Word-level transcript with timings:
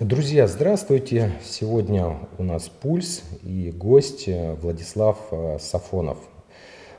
Друзья, 0.00 0.46
здравствуйте! 0.46 1.32
Сегодня 1.42 2.20
у 2.38 2.44
нас 2.44 2.68
«Пульс» 2.68 3.24
и 3.42 3.72
гость 3.72 4.28
э, 4.28 4.54
Владислав 4.54 5.18
э, 5.32 5.58
Сафонов, 5.58 6.18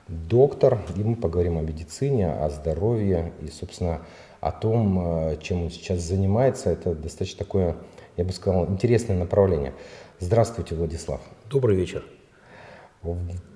доктор. 0.09 0.81
И 0.97 0.99
мы 1.01 1.15
поговорим 1.15 1.57
о 1.57 1.61
медицине, 1.61 2.29
о 2.29 2.49
здоровье 2.49 3.31
и, 3.41 3.47
собственно, 3.47 4.01
о 4.41 4.51
том, 4.51 5.29
э, 5.29 5.37
чем 5.41 5.63
он 5.63 5.69
сейчас 5.69 6.01
занимается. 6.01 6.71
Это 6.71 6.93
достаточно 6.93 7.39
такое, 7.39 7.77
я 8.17 8.25
бы 8.25 8.33
сказал, 8.33 8.67
интересное 8.67 9.17
направление. 9.17 9.73
Здравствуйте, 10.19 10.75
Владислав. 10.75 11.21
Добрый 11.49 11.77
вечер. 11.77 12.03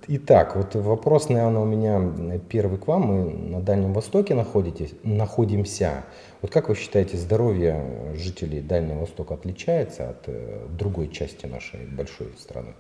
Итак, 0.08 0.56
вот 0.56 0.76
вопрос, 0.76 1.28
наверное, 1.28 1.62
у 1.62 1.66
меня 1.66 2.40
первый 2.50 2.78
к 2.78 2.88
вам. 2.88 3.02
Мы 3.02 3.34
на 3.34 3.62
Дальнем 3.62 3.94
Востоке 3.94 4.36
находитесь, 4.36 4.94
находимся. 5.04 6.06
Вот 6.42 6.52
как 6.52 6.70
вы 6.70 6.76
считаете, 6.76 7.18
здоровье 7.18 8.14
жителей 8.16 8.62
Дальнего 8.62 9.00
Востока 9.00 9.34
отличается 9.34 10.12
от 10.12 10.24
э, 10.28 10.66
другой 10.70 11.10
части 11.10 11.46
нашей 11.46 11.86
большой 11.88 12.34
страны? 12.40 12.74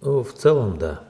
Ну, 0.00 0.24
в 0.24 0.32
целом, 0.32 0.76
да. 0.76 1.04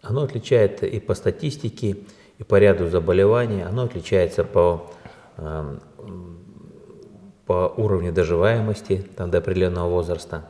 Оно 0.00 0.22
отличается 0.22 0.86
и 0.86 1.00
по 1.00 1.14
статистике, 1.14 1.98
и 2.38 2.44
по 2.44 2.58
ряду 2.58 2.88
заболеваний. 2.88 3.62
Оно 3.62 3.82
отличается 3.82 4.42
по, 4.42 4.90
э, 5.36 5.78
по 7.44 7.74
уровню 7.76 8.12
доживаемости 8.12 9.04
там, 9.16 9.30
до 9.30 9.38
определенного 9.38 9.90
возраста. 9.90 10.46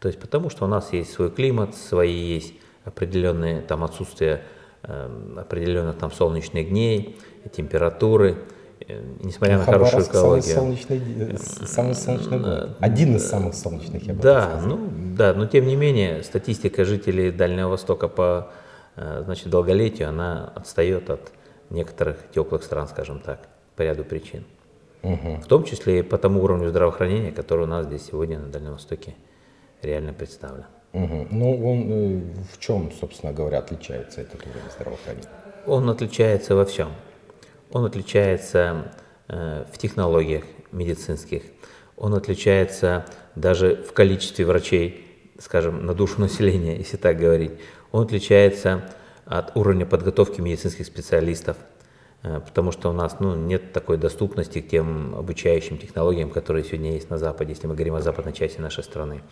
То 0.00 0.08
есть 0.08 0.18
потому 0.18 0.48
что 0.48 0.64
у 0.64 0.68
нас 0.68 0.92
есть 0.94 1.12
свой 1.12 1.30
климат, 1.30 1.74
свои 1.74 2.14
есть 2.14 2.54
определенные 2.84 3.60
там 3.60 3.82
отсутствие 3.84 4.42
э, 4.82 5.34
определенных 5.36 5.98
там 5.98 6.12
солнечных 6.12 6.68
дней, 6.68 7.18
температуры, 7.52 8.36
э, 8.86 9.02
несмотря 9.22 9.58
на 9.58 9.64
хорошую 9.64 10.04
экологию. 10.04 10.54
Самый 10.54 10.76
солнечный, 10.76 11.00
э, 11.30 11.36
самый 11.38 11.94
солнечный 11.94 12.38
город. 12.38 12.76
Один 12.80 13.16
из 13.16 13.26
самых 13.26 13.54
солнечных, 13.54 14.02
я 14.04 14.14
бы 14.14 14.22
Да, 14.22 14.60
ну 14.64 14.88
да, 15.16 15.32
но 15.34 15.46
тем 15.46 15.66
не 15.66 15.76
менее 15.76 16.22
статистика 16.22 16.84
жителей 16.84 17.30
Дальнего 17.30 17.68
Востока 17.68 18.08
по 18.08 18.50
значит, 18.96 19.48
долголетию, 19.48 20.08
она 20.08 20.52
отстает 20.54 21.10
от 21.10 21.32
некоторых 21.68 22.16
теплых 22.32 22.62
стран, 22.62 22.86
скажем 22.86 23.18
так, 23.18 23.40
по 23.74 23.82
ряду 23.82 24.04
причин. 24.04 24.44
Угу. 25.02 25.40
В 25.42 25.46
том 25.46 25.64
числе 25.64 25.98
и 25.98 26.02
по 26.02 26.16
тому 26.16 26.42
уровню 26.42 26.68
здравоохранения, 26.70 27.32
который 27.32 27.64
у 27.64 27.66
нас 27.66 27.86
здесь 27.86 28.06
сегодня 28.06 28.38
на 28.38 28.46
Дальнем 28.46 28.72
Востоке 28.72 29.14
реально 29.82 30.12
представлен. 30.12 30.64
Угу. 30.94 31.26
Ну, 31.32 31.70
он 31.70 31.86
э, 31.90 32.20
в 32.52 32.60
чем, 32.60 32.92
собственно 32.92 33.32
говоря, 33.32 33.58
отличается 33.58 34.20
этот 34.20 34.40
уровень 34.46 34.70
здравоохранения? 34.76 35.28
Он 35.66 35.90
отличается 35.90 36.54
во 36.54 36.64
всем. 36.64 36.92
Он 37.72 37.84
отличается 37.84 38.92
э, 39.26 39.64
в 39.72 39.76
технологиях 39.76 40.44
медицинских, 40.70 41.42
он 41.96 42.14
отличается 42.14 43.06
даже 43.34 43.76
в 43.76 43.92
количестве 43.92 44.44
врачей, 44.46 45.04
скажем, 45.40 45.84
на 45.84 45.94
душу 45.94 46.20
населения, 46.20 46.76
если 46.78 46.96
так 46.96 47.18
говорить. 47.18 47.52
Он 47.90 48.04
отличается 48.04 48.84
от 49.24 49.56
уровня 49.56 49.86
подготовки 49.86 50.40
медицинских 50.40 50.86
специалистов, 50.86 51.56
э, 52.22 52.38
потому 52.38 52.70
что 52.70 52.90
у 52.90 52.92
нас 52.92 53.16
ну, 53.18 53.34
нет 53.34 53.72
такой 53.72 53.96
доступности 53.96 54.60
к 54.60 54.68
тем 54.68 55.16
обучающим 55.16 55.76
технологиям, 55.76 56.30
которые 56.30 56.64
сегодня 56.64 56.92
есть 56.92 57.10
на 57.10 57.18
Западе, 57.18 57.50
если 57.50 57.66
мы 57.66 57.74
говорим 57.74 57.96
о 57.96 58.00
западной 58.00 58.32
части 58.32 58.60
нашей 58.60 58.84
страны 58.84 59.22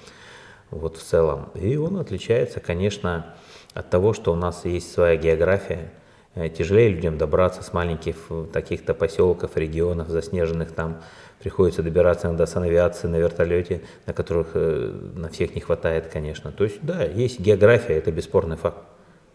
вот 0.73 0.97
в 0.97 1.03
целом. 1.03 1.51
И 1.55 1.77
он 1.77 1.99
отличается, 1.99 2.59
конечно, 2.59 3.35
от 3.75 3.91
того, 3.91 4.13
что 4.13 4.33
у 4.33 4.37
нас 4.37 4.65
есть 4.65 4.93
своя 4.93 5.17
география. 5.17 5.93
Э, 6.35 6.49
тяжелее 6.49 6.89
людям 6.89 7.19
добраться 7.19 7.63
с 7.63 7.73
маленьких 7.73 8.17
таких-то 8.53 8.95
поселков, 8.95 9.57
регионов 9.57 10.09
заснеженных 10.09 10.73
там. 10.73 11.03
Приходится 11.41 11.83
добираться 11.83 12.29
иногда 12.29 12.47
с 12.47 12.57
авиации 12.57 13.09
на 13.09 13.17
вертолете, 13.17 13.83
на 14.07 14.13
которых 14.13 14.49
э, 14.55 14.93
на 15.15 15.29
всех 15.29 15.55
не 15.55 15.61
хватает, 15.61 16.09
конечно. 16.09 16.53
То 16.53 16.65
есть, 16.65 16.79
да, 16.83 17.05
есть 17.05 17.39
география, 17.39 17.95
это 17.95 18.11
бесспорный 18.11 18.57
факт. 18.57 18.79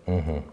Угу. 0.08 0.44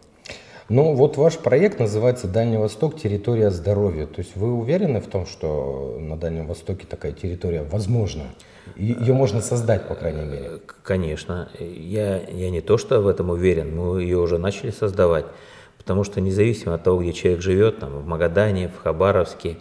Ну, 0.70 0.94
вот 0.94 1.18
ваш 1.18 1.36
проект 1.36 1.78
называется 1.78 2.26
«Дальний 2.26 2.56
Восток. 2.56 2.98
Территория 2.98 3.50
здоровья». 3.50 4.06
То 4.06 4.20
есть 4.20 4.34
вы 4.34 4.50
уверены 4.50 5.02
в 5.02 5.06
том, 5.08 5.26
что 5.26 5.98
на 6.00 6.16
Дальнем 6.16 6.46
Востоке 6.46 6.86
такая 6.88 7.12
территория 7.12 7.62
возможна? 7.64 8.22
Ее 8.74 9.12
можно 9.12 9.42
создать, 9.42 9.86
по 9.86 9.94
крайней 9.94 10.24
мере? 10.24 10.60
Конечно. 10.82 11.50
Я, 11.60 12.18
я 12.30 12.48
не 12.48 12.62
то, 12.62 12.78
что 12.78 13.02
в 13.02 13.08
этом 13.08 13.28
уверен, 13.28 13.76
мы 13.76 14.00
ее 14.00 14.16
уже 14.16 14.38
начали 14.38 14.70
создавать. 14.70 15.26
Потому 15.76 16.02
что 16.02 16.22
независимо 16.22 16.76
от 16.76 16.82
того, 16.82 17.02
где 17.02 17.12
человек 17.12 17.42
живет, 17.42 17.80
там, 17.80 17.98
в 17.98 18.06
Магадане, 18.06 18.68
в 18.68 18.82
Хабаровске, 18.82 19.58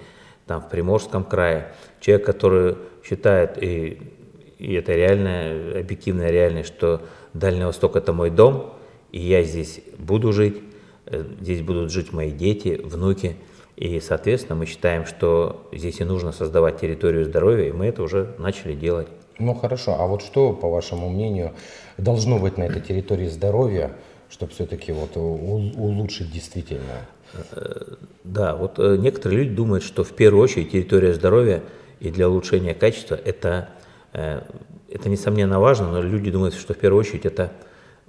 там, 0.47 0.62
в 0.62 0.69
Приморском 0.69 1.25
крае, 1.25 1.74
человек, 2.00 2.25
который 2.25 2.78
считает, 3.03 3.62
и, 3.62 4.09
и 4.58 4.74
это 4.75 4.94
реальная, 4.94 5.81
объективная 5.81 6.31
реальность, 6.31 6.69
что 6.69 7.02
Дальний 7.34 7.66
Восток– 7.66 7.96
это 7.97 8.13
мой 8.13 8.30
дом, 8.30 8.74
и 9.12 9.19
я 9.19 9.44
здесь 9.44 9.81
буду 9.97 10.31
жить, 10.31 10.62
Э, 10.62 10.72
здесь 11.12 11.62
будут 11.62 11.91
жить 11.91 12.14
мои 12.14 12.31
дети, 12.31 12.80
внуки. 12.84 13.36
И, 13.75 14.00
соответственно, 14.00 14.56
мы 14.56 14.66
считаем, 14.66 15.06
что 15.06 15.68
здесь 15.72 16.00
и 16.00 16.03
нужно 16.03 16.31
создавать 16.31 16.80
территорию 16.80 17.25
здоровья, 17.25 17.69
и 17.69 17.72
мы 17.72 17.88
это 17.88 18.03
уже 18.03 18.36
начали 18.38 18.74
делать. 18.74 19.08
Ну 19.40 19.56
хорошо, 19.56 19.96
а 20.00 20.06
вот 20.06 20.22
что, 20.22 20.53
по 20.53 20.69
вашему 20.69 21.09
мнению, 21.09 21.53
должно 21.97 22.38
быть 22.38 22.58
на 22.58 22.63
этой 22.63 22.81
территории 22.81 23.28
здоровья, 23.28 23.96
чтобы 24.30 24.52
все-таки 24.52 24.92
вот 24.92 25.18
улучшить 25.18 26.31
действительно? 26.31 27.08
Э, 27.52 27.96
да, 28.24 28.56
вот 28.56 28.78
э, 28.78 28.97
некоторые 28.97 29.40
люди 29.44 29.56
думают, 29.56 29.84
что 29.84 30.03
в 30.03 30.12
первую 30.12 30.44
очередь 30.44 30.72
территория 30.72 31.13
здоровья 31.13 31.63
и 32.00 32.12
для 32.12 32.30
улучшения 32.30 32.75
качества 32.75 33.16
это, 33.16 33.69
это 34.12 35.09
несомненно 35.09 35.58
важно, 35.59 35.90
но 35.90 36.02
люди 36.02 36.30
думают, 36.30 36.53
что 36.53 36.74
в 36.74 36.78
первую 36.78 37.00
очередь 37.00 37.25
это 37.25 37.53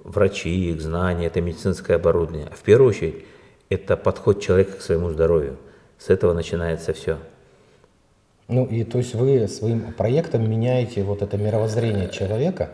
врачи, 0.05 0.71
их 0.71 0.81
знания, 0.81 1.27
это 1.27 1.41
медицинское 1.41 1.95
оборудование. 1.95 2.47
А 2.51 2.55
в 2.55 2.61
первую 2.61 2.89
очередь 2.89 3.25
это 3.69 3.97
подход 3.97 4.41
человека 4.41 4.77
к 4.77 4.81
своему 4.81 5.09
здоровью. 5.09 5.57
С 5.97 6.09
этого 6.09 6.33
начинается 6.33 6.93
все. 6.93 7.17
Ну 8.47 8.65
и 8.65 8.83
то 8.83 8.99
есть 8.99 9.15
вы 9.15 9.47
своим 9.47 9.93
проектом 9.93 10.49
меняете 10.49 11.03
вот 11.03 11.23
это 11.23 11.35
мировоззрение 11.37 12.09
человека 12.09 12.69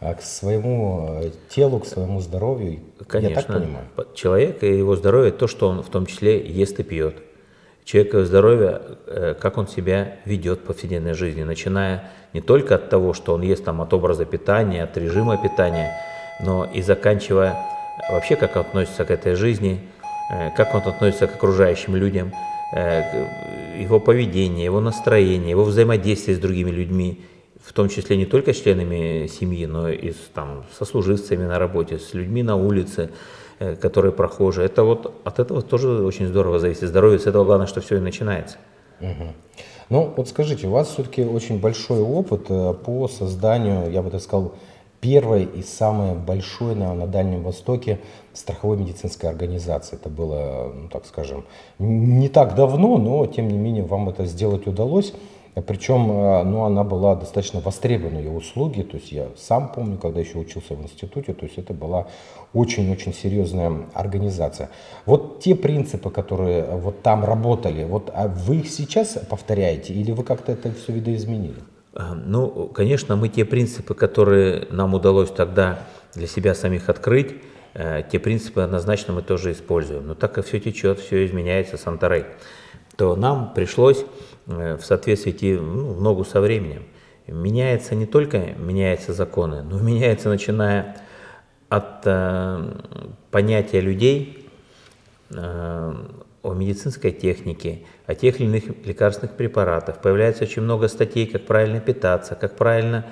а, 0.00 0.14
к 0.14 0.22
своему 0.22 1.20
э, 1.22 1.30
телу, 1.48 1.78
к 1.78 1.86
своему 1.86 2.20
здоровью. 2.20 2.80
Конечно. 3.06 3.28
Я 3.28 3.36
так 3.36 3.46
понимаю. 3.46 3.86
Человек 4.14 4.64
и 4.64 4.76
его 4.76 4.96
здоровье 4.96 5.30
то, 5.30 5.46
что 5.46 5.68
он 5.68 5.82
в 5.82 5.88
том 5.88 6.06
числе 6.06 6.44
ест 6.44 6.80
и 6.80 6.82
пьет. 6.82 7.14
Человека 7.84 8.24
здоровье, 8.24 8.80
э, 9.06 9.34
как 9.38 9.56
он 9.56 9.68
себя 9.68 10.16
ведет 10.24 10.60
в 10.60 10.62
повседневной 10.62 11.14
жизни, 11.14 11.44
начиная 11.44 12.10
не 12.32 12.40
только 12.40 12.74
от 12.74 12.88
того, 12.88 13.12
что 13.12 13.34
он 13.34 13.42
ест 13.42 13.64
там 13.64 13.80
от 13.80 13.94
образа 13.94 14.24
питания, 14.24 14.82
от 14.82 14.96
режима 14.96 15.40
питания, 15.40 15.92
но 16.40 16.64
и 16.64 16.82
заканчивая 16.82 17.56
вообще, 18.10 18.36
как 18.36 18.56
он 18.56 18.62
относится 18.62 19.04
к 19.04 19.10
этой 19.10 19.34
жизни, 19.34 19.80
э, 20.30 20.50
как 20.56 20.74
он 20.74 20.82
относится 20.82 21.26
к 21.26 21.34
окружающим 21.34 21.96
людям, 21.96 22.32
э, 22.74 23.80
его 23.80 24.00
поведение, 24.00 24.64
его 24.64 24.80
настроение, 24.80 25.50
его 25.50 25.64
взаимодействие 25.64 26.36
с 26.36 26.40
другими 26.40 26.70
людьми, 26.70 27.24
в 27.62 27.72
том 27.72 27.88
числе 27.88 28.16
не 28.16 28.26
только 28.26 28.52
с 28.52 28.60
членами 28.60 29.26
семьи, 29.26 29.66
но 29.66 29.88
и 29.88 30.10
с, 30.10 30.16
там, 30.34 30.64
со 30.76 30.84
служивцами 30.84 31.44
на 31.44 31.58
работе, 31.58 31.98
с 31.98 32.14
людьми 32.14 32.42
на 32.42 32.56
улице, 32.56 33.10
э, 33.58 33.76
которые 33.76 34.12
прохожи. 34.12 34.62
Это 34.62 34.82
вот 34.84 35.20
от 35.24 35.38
этого 35.38 35.62
тоже 35.62 35.88
очень 36.04 36.26
здорово 36.26 36.58
зависит 36.58 36.88
здоровье. 36.88 37.18
С 37.18 37.26
этого 37.26 37.44
главное, 37.44 37.66
что 37.66 37.80
все 37.80 37.96
и 37.96 38.00
начинается. 38.00 38.56
Угу. 39.00 39.32
Ну 39.90 40.14
вот 40.16 40.28
скажите, 40.28 40.66
у 40.66 40.70
вас 40.70 40.88
все-таки 40.88 41.22
очень 41.22 41.60
большой 41.60 42.00
опыт 42.00 42.46
по 42.46 43.08
созданию, 43.08 43.90
я 43.90 44.02
бы 44.02 44.10
так 44.10 44.22
сказал, 44.22 44.54
первой 45.04 45.44
и 45.44 45.62
самой 45.62 46.14
большой 46.14 46.74
на, 46.74 46.94
на 46.94 47.06
Дальнем 47.06 47.42
Востоке 47.42 48.00
страховой 48.32 48.78
медицинской 48.78 49.28
организации. 49.28 49.96
Это 49.96 50.08
было, 50.08 50.72
ну, 50.74 50.88
так 50.88 51.04
скажем, 51.04 51.44
не 51.78 52.30
так 52.30 52.54
давно, 52.54 52.96
но 52.96 53.26
тем 53.26 53.48
не 53.48 53.58
менее 53.58 53.84
вам 53.84 54.08
это 54.08 54.24
сделать 54.24 54.66
удалось. 54.66 55.12
Причем 55.66 56.10
э, 56.10 56.42
ну, 56.44 56.64
она 56.64 56.84
была 56.84 57.16
достаточно 57.16 57.60
востребована, 57.60 58.16
ее 58.16 58.30
услуги. 58.30 58.80
То 58.80 58.96
есть 58.96 59.12
я 59.12 59.28
сам 59.36 59.68
помню, 59.68 59.98
когда 59.98 60.20
еще 60.20 60.38
учился 60.38 60.74
в 60.74 60.82
институте, 60.82 61.34
то 61.34 61.44
есть 61.44 61.58
это 61.58 61.74
была 61.74 62.06
очень-очень 62.54 63.12
серьезная 63.12 63.82
организация. 63.92 64.70
Вот 65.04 65.40
те 65.40 65.54
принципы, 65.54 66.08
которые 66.08 66.64
вот 66.64 67.02
там 67.02 67.24
работали, 67.24 67.84
вот 67.84 68.10
а 68.14 68.28
вы 68.28 68.56
их 68.56 68.70
сейчас 68.70 69.18
повторяете 69.28 69.92
или 69.92 70.12
вы 70.12 70.24
как-то 70.24 70.52
это 70.52 70.72
все 70.72 70.92
видоизменили? 70.92 71.73
Ну, 71.94 72.68
конечно, 72.74 73.14
мы 73.14 73.28
те 73.28 73.44
принципы, 73.44 73.94
которые 73.94 74.66
нам 74.70 74.94
удалось 74.94 75.30
тогда 75.30 75.78
для 76.14 76.26
себя 76.26 76.54
самих 76.54 76.88
открыть, 76.88 77.36
э, 77.74 78.02
те 78.10 78.18
принципы 78.18 78.62
однозначно 78.62 79.14
мы 79.14 79.22
тоже 79.22 79.52
используем. 79.52 80.06
Но 80.08 80.14
так 80.14 80.34
как 80.34 80.46
все 80.46 80.58
течет, 80.58 80.98
все 80.98 81.24
изменяется 81.24 81.76
с 81.76 81.86
Антарей, 81.86 82.24
то 82.96 83.14
нам 83.14 83.54
пришлось 83.54 84.04
э, 84.46 84.76
в 84.76 84.84
соответствии 84.84 85.30
идти 85.30 85.54
ну, 85.54 85.92
в 85.92 86.00
ногу 86.00 86.24
со 86.24 86.40
временем. 86.40 86.84
Меняется 87.28 87.94
не 87.94 88.06
только 88.06 88.38
меняются 88.38 89.12
законы, 89.12 89.62
но 89.62 89.78
меняется 89.78 90.28
начиная 90.28 90.96
от 91.68 92.02
э, 92.04 92.74
понятия 93.30 93.80
людей, 93.80 94.40
о 96.44 96.54
медицинской 96.54 97.10
технике, 97.10 97.80
о 98.06 98.14
тех 98.14 98.38
или 98.38 98.46
иных 98.46 98.86
лекарственных 98.86 99.34
препаратах. 99.36 100.00
Появляется 100.00 100.44
очень 100.44 100.62
много 100.62 100.86
статей, 100.88 101.26
как 101.26 101.46
правильно 101.46 101.80
питаться, 101.80 102.36
как 102.36 102.54
правильно 102.54 103.06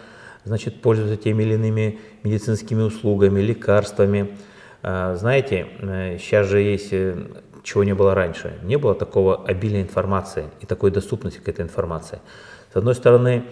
значит, 0.45 0.83
пользоваться 0.83 1.17
теми 1.17 1.43
или 1.43 1.55
иными 1.55 1.99
медицинскими 2.23 2.83
услугами, 2.83 3.41
лекарствами. 3.41 4.37
А, 4.83 5.15
знаете, 5.17 5.67
сейчас 6.21 6.47
же 6.47 6.61
есть, 6.61 6.93
чего 7.63 7.85
не 7.85 7.95
было 7.95 8.15
раньше, 8.15 8.59
не 8.63 8.77
было 8.77 8.95
такого 8.95 9.45
обилия 9.45 9.81
информации 9.81 10.45
и 10.61 10.67
такой 10.67 10.91
доступности 10.91 11.39
к 11.39 11.49
этой 11.49 11.63
информации. 11.63 12.21
С 12.73 12.77
одной 12.77 12.95
стороны, 12.95 13.45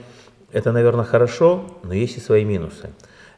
это, 0.53 0.73
наверное, 0.73 1.05
хорошо, 1.05 1.79
но 1.85 1.95
есть 1.95 2.17
и 2.17 2.21
свои 2.21 2.45
минусы. 2.45 2.91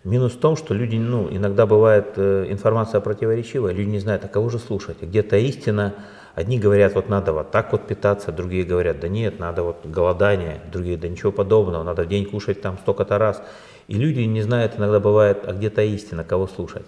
Минус 0.04 0.32
в 0.32 0.40
том, 0.40 0.56
что 0.56 0.75
люди, 0.75 0.96
ну, 0.96 1.28
иногда 1.31 1.64
бывает 1.64 2.14
э, 2.16 2.46
информация 2.49 3.00
противоречивая, 3.00 3.72
люди 3.72 3.88
не 3.88 3.99
знают, 4.00 4.25
а 4.25 4.28
кого 4.28 4.49
же 4.49 4.58
слушать. 4.58 5.00
Где-то 5.00 5.37
истина, 5.37 5.94
одни 6.34 6.58
говорят, 6.58 6.94
вот 6.96 7.08
надо 7.08 7.32
вот 7.32 7.52
так 7.52 7.70
вот 7.70 7.87
питаться, 7.87 8.32
другие 8.32 8.64
говорят, 8.64 8.99
да 8.99 9.06
нет, 9.06 9.38
надо 9.38 9.62
вот 9.62 9.87
голодание, 9.87 10.60
другие, 10.72 10.96
да 10.96 11.06
ничего 11.06 11.31
подобного, 11.31 11.84
надо 11.84 12.02
в 12.02 12.08
день 12.08 12.26
кушать 12.26 12.60
там 12.60 12.78
столько-то 12.78 13.16
раз. 13.16 13.40
И 13.87 13.94
люди 13.94 14.20
не 14.20 14.43
знают, 14.43 14.76
иногда 14.76 14.99
бывает, 14.99 15.44
а 15.46 15.52
где-то 15.52 15.82
истина, 15.82 16.25
кого 16.25 16.48
слушать. 16.48 16.84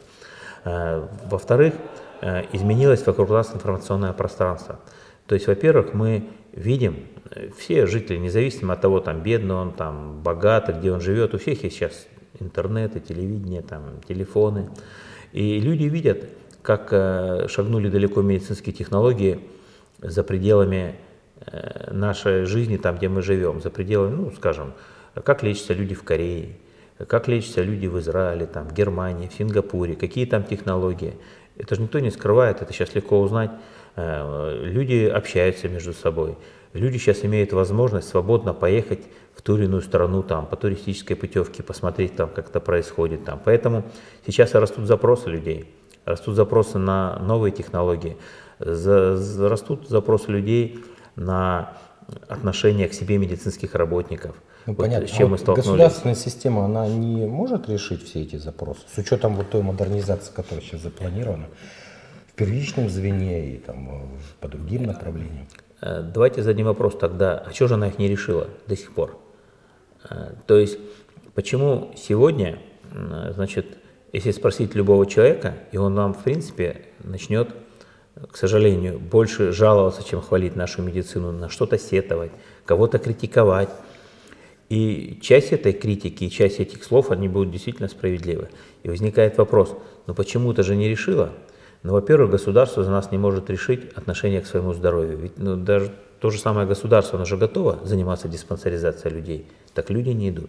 Э, 0.65 1.07
во-вторых, 1.31 1.75
э, 2.21 2.43
изменилось 2.53 3.07
вокруг 3.07 3.31
нас 3.31 3.55
информационное 3.55 4.13
пространство. 4.13 4.81
То 5.29 5.37
есть, 5.37 5.47
во-первых, 5.47 5.95
мы 5.95 6.31
видим, 6.53 6.97
все 7.57 7.87
жители, 7.87 8.17
независимо 8.17 8.75
от 8.75 8.81
того, 8.81 9.01
там 9.01 9.21
бедный 9.21 9.55
он, 9.55 9.73
там 9.73 10.21
богатый, 10.21 10.75
где 10.75 10.93
он 10.93 11.01
живет, 11.01 11.33
у 11.33 11.39
всех 11.39 11.63
есть 11.63 11.77
сейчас 11.77 12.07
интернет 12.41 12.97
и 12.97 13.01
телевидение, 13.01 13.63
там, 13.63 14.01
телефоны. 14.07 14.69
И 15.33 15.61
люди 15.61 15.85
видят, 15.85 16.25
как 16.63 16.89
э, 16.93 17.47
шагнули 17.49 17.89
далеко 17.89 18.23
медицинские 18.23 18.75
технологии 18.75 19.41
за 20.01 20.23
пределами 20.25 20.95
э, 21.41 21.93
нашей 21.93 22.45
жизни, 22.45 22.77
там, 22.77 22.97
где 22.97 23.09
мы 23.09 23.23
живем, 23.23 23.61
за 23.61 23.71
пределами, 23.71 24.15
ну, 24.15 24.31
скажем, 24.31 24.73
как 25.15 25.43
лечатся 25.43 25.75
люди 25.75 25.95
в 25.95 26.03
Корее, 26.03 26.57
как 27.07 27.29
лечатся 27.29 27.63
люди 27.63 27.87
в 27.87 27.99
Израиле, 27.99 28.47
там, 28.47 28.69
в 28.69 28.75
Германии, 28.75 29.29
в 29.29 29.35
Сингапуре, 29.35 29.95
какие 29.95 30.27
там 30.27 30.45
технологии. 30.45 31.15
Это 31.57 31.75
же 31.75 31.83
никто 31.83 32.01
не 32.01 32.11
скрывает, 32.11 32.63
это 32.63 32.73
сейчас 32.73 32.95
легко 32.95 33.21
узнать. 33.21 33.51
Э, 33.97 34.61
люди 34.65 35.07
общаются 35.07 35.69
между 35.69 35.93
собой. 35.93 36.37
Люди 36.73 36.99
сейчас 36.99 37.25
имеют 37.25 37.53
возможность 37.53 38.09
свободно 38.09 38.53
поехать 38.53 39.01
в 39.37 39.43
ту 39.43 39.57
или 39.57 39.65
иную 39.65 39.83
страну 39.83 40.23
там, 40.23 40.47
по 40.47 40.57
туристической 40.57 41.17
путевке, 41.17 41.63
посмотреть 41.63 42.17
там, 42.17 42.29
как 42.29 42.51
это 42.51 42.61
происходит 42.61 43.25
там. 43.25 43.41
Поэтому 43.45 43.85
сейчас 44.27 44.55
растут 44.55 44.87
запросы 44.87 45.29
людей, 45.29 45.75
растут 46.05 46.37
запросы 46.37 46.79
на 46.79 47.19
новые 47.19 47.53
технологии, 47.53 48.17
за, 48.59 49.49
растут 49.49 49.89
запросы 49.89 50.31
людей 50.31 50.85
на 51.17 51.73
отношение 52.29 52.89
к 52.89 52.95
себе 52.95 53.19
медицинских 53.19 53.75
работников. 53.75 54.37
Ну, 54.67 54.73
вот 54.73 54.83
понятно. 54.83 55.07
С 55.09 55.11
чем 55.11 55.29
а 55.29 55.31
мы 55.31 55.39
столкнулись. 55.39 55.67
Государственная 55.67 56.15
система, 56.15 56.65
она 56.65 56.87
не 56.87 57.27
может 57.27 57.69
решить 57.69 58.05
все 58.05 58.23
эти 58.23 58.37
запросы, 58.37 58.81
с 58.95 58.99
учетом 58.99 59.37
вот 59.37 59.51
той 59.51 59.63
модернизации, 59.63 60.33
которая 60.33 60.63
сейчас 60.65 60.83
запланирована 60.83 61.47
в 62.29 62.33
первичном 62.35 62.89
звене 62.89 63.55
и 63.55 63.59
там, 63.59 64.09
по 64.41 64.49
другим 64.49 64.85
направлениям. 64.85 65.47
Э, 65.81 66.03
давайте 66.03 66.43
зададим 66.43 66.67
вопрос 66.67 66.97
тогда, 66.99 67.39
а 67.47 67.53
что 67.53 67.69
же 67.69 67.75
она 67.75 67.89
их 67.89 67.99
не 67.99 68.09
решила 68.09 68.49
до 68.67 68.77
сих 68.77 68.93
пор? 68.93 69.19
Э, 70.09 70.35
то 70.47 70.59
есть, 70.59 70.79
почему 71.35 71.93
сегодня, 71.97 72.59
значит, 72.93 73.79
если 74.13 74.31
спросить 74.31 74.77
любого 74.77 75.07
человека, 75.07 75.55
и 75.73 75.77
он 75.77 75.95
нам, 75.95 76.15
в 76.15 76.23
принципе, 76.23 76.83
начнет, 77.03 77.49
к 78.31 78.37
сожалению, 78.37 79.01
больше 79.01 79.51
жаловаться, 79.51 80.05
чем 80.09 80.21
хвалить 80.21 80.55
нашу 80.55 80.83
медицину, 80.83 81.33
на 81.33 81.49
что-то 81.49 81.79
сетовать, 81.79 82.31
кого-то 82.65 82.99
критиковать. 82.99 83.71
И 84.69 85.19
часть 85.21 85.53
этой 85.53 85.73
критики, 85.73 86.25
и 86.25 86.31
часть 86.31 86.61
этих 86.61 86.85
слов, 86.85 87.11
они 87.11 87.29
будут 87.29 87.51
действительно 87.51 87.89
справедливы. 87.89 88.51
И 88.85 88.89
возникает 88.89 89.37
вопрос, 89.37 89.77
ну 90.07 90.15
почему 90.15 90.53
это 90.53 90.63
же 90.63 90.77
не 90.77 90.89
решила? 90.89 91.33
Ну, 91.83 91.93
во-первых, 91.93 92.31
государство 92.31 92.83
за 92.83 92.91
нас 92.91 93.11
не 93.11 93.19
может 93.19 93.51
решить 93.51 93.93
отношение 93.95 94.41
к 94.41 94.47
своему 94.47 94.73
здоровью. 94.73 95.19
Ведь 95.19 95.39
ну, 95.39 95.57
даже 95.57 95.93
то 96.25 96.31
же 96.31 96.39
самое 96.39 96.67
государство, 96.67 97.19
оно 97.19 97.27
же 97.27 97.37
готово 97.37 97.81
заниматься 97.85 98.29
диспансеризацией 98.29 99.15
людей. 99.15 99.47
Так 99.75 99.91
люди 99.91 100.09
не 100.09 100.31
идут. 100.31 100.49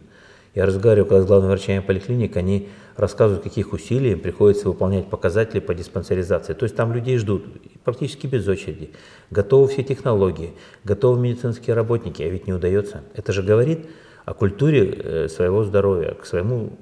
Я 0.53 0.65
разговариваю 0.65 1.05
когда 1.05 1.21
с 1.21 1.25
главными 1.25 1.49
врачами 1.49 1.79
поликлиник, 1.79 2.37
они 2.37 2.69
рассказывают, 2.95 3.43
каких 3.43 3.73
усилий 3.73 4.13
им 4.13 4.21
приходится 4.21 4.69
выполнять 4.69 5.09
показатели 5.09 5.59
по 5.59 5.75
диспансеризации. 5.75 6.53
То 6.53 6.63
есть 6.63 6.77
там 6.77 6.93
людей 6.93 7.17
ждут 7.17 7.43
практически 7.83 8.25
без 8.25 8.47
очереди. 8.47 8.91
Готовы 9.31 9.67
все 9.67 9.83
технологии, 9.83 10.53
готовы 10.85 11.19
медицинские 11.19 11.75
работники, 11.75 12.23
а 12.23 12.29
ведь 12.29 12.47
не 12.47 12.53
удается. 12.53 13.03
Это 13.13 13.33
же 13.33 13.43
говорит 13.43 13.85
о 14.23 14.33
культуре 14.33 14.85
э, 14.87 15.27
своего 15.27 15.65
здоровья, 15.65 16.13
к 16.13 16.25
своему 16.25 16.77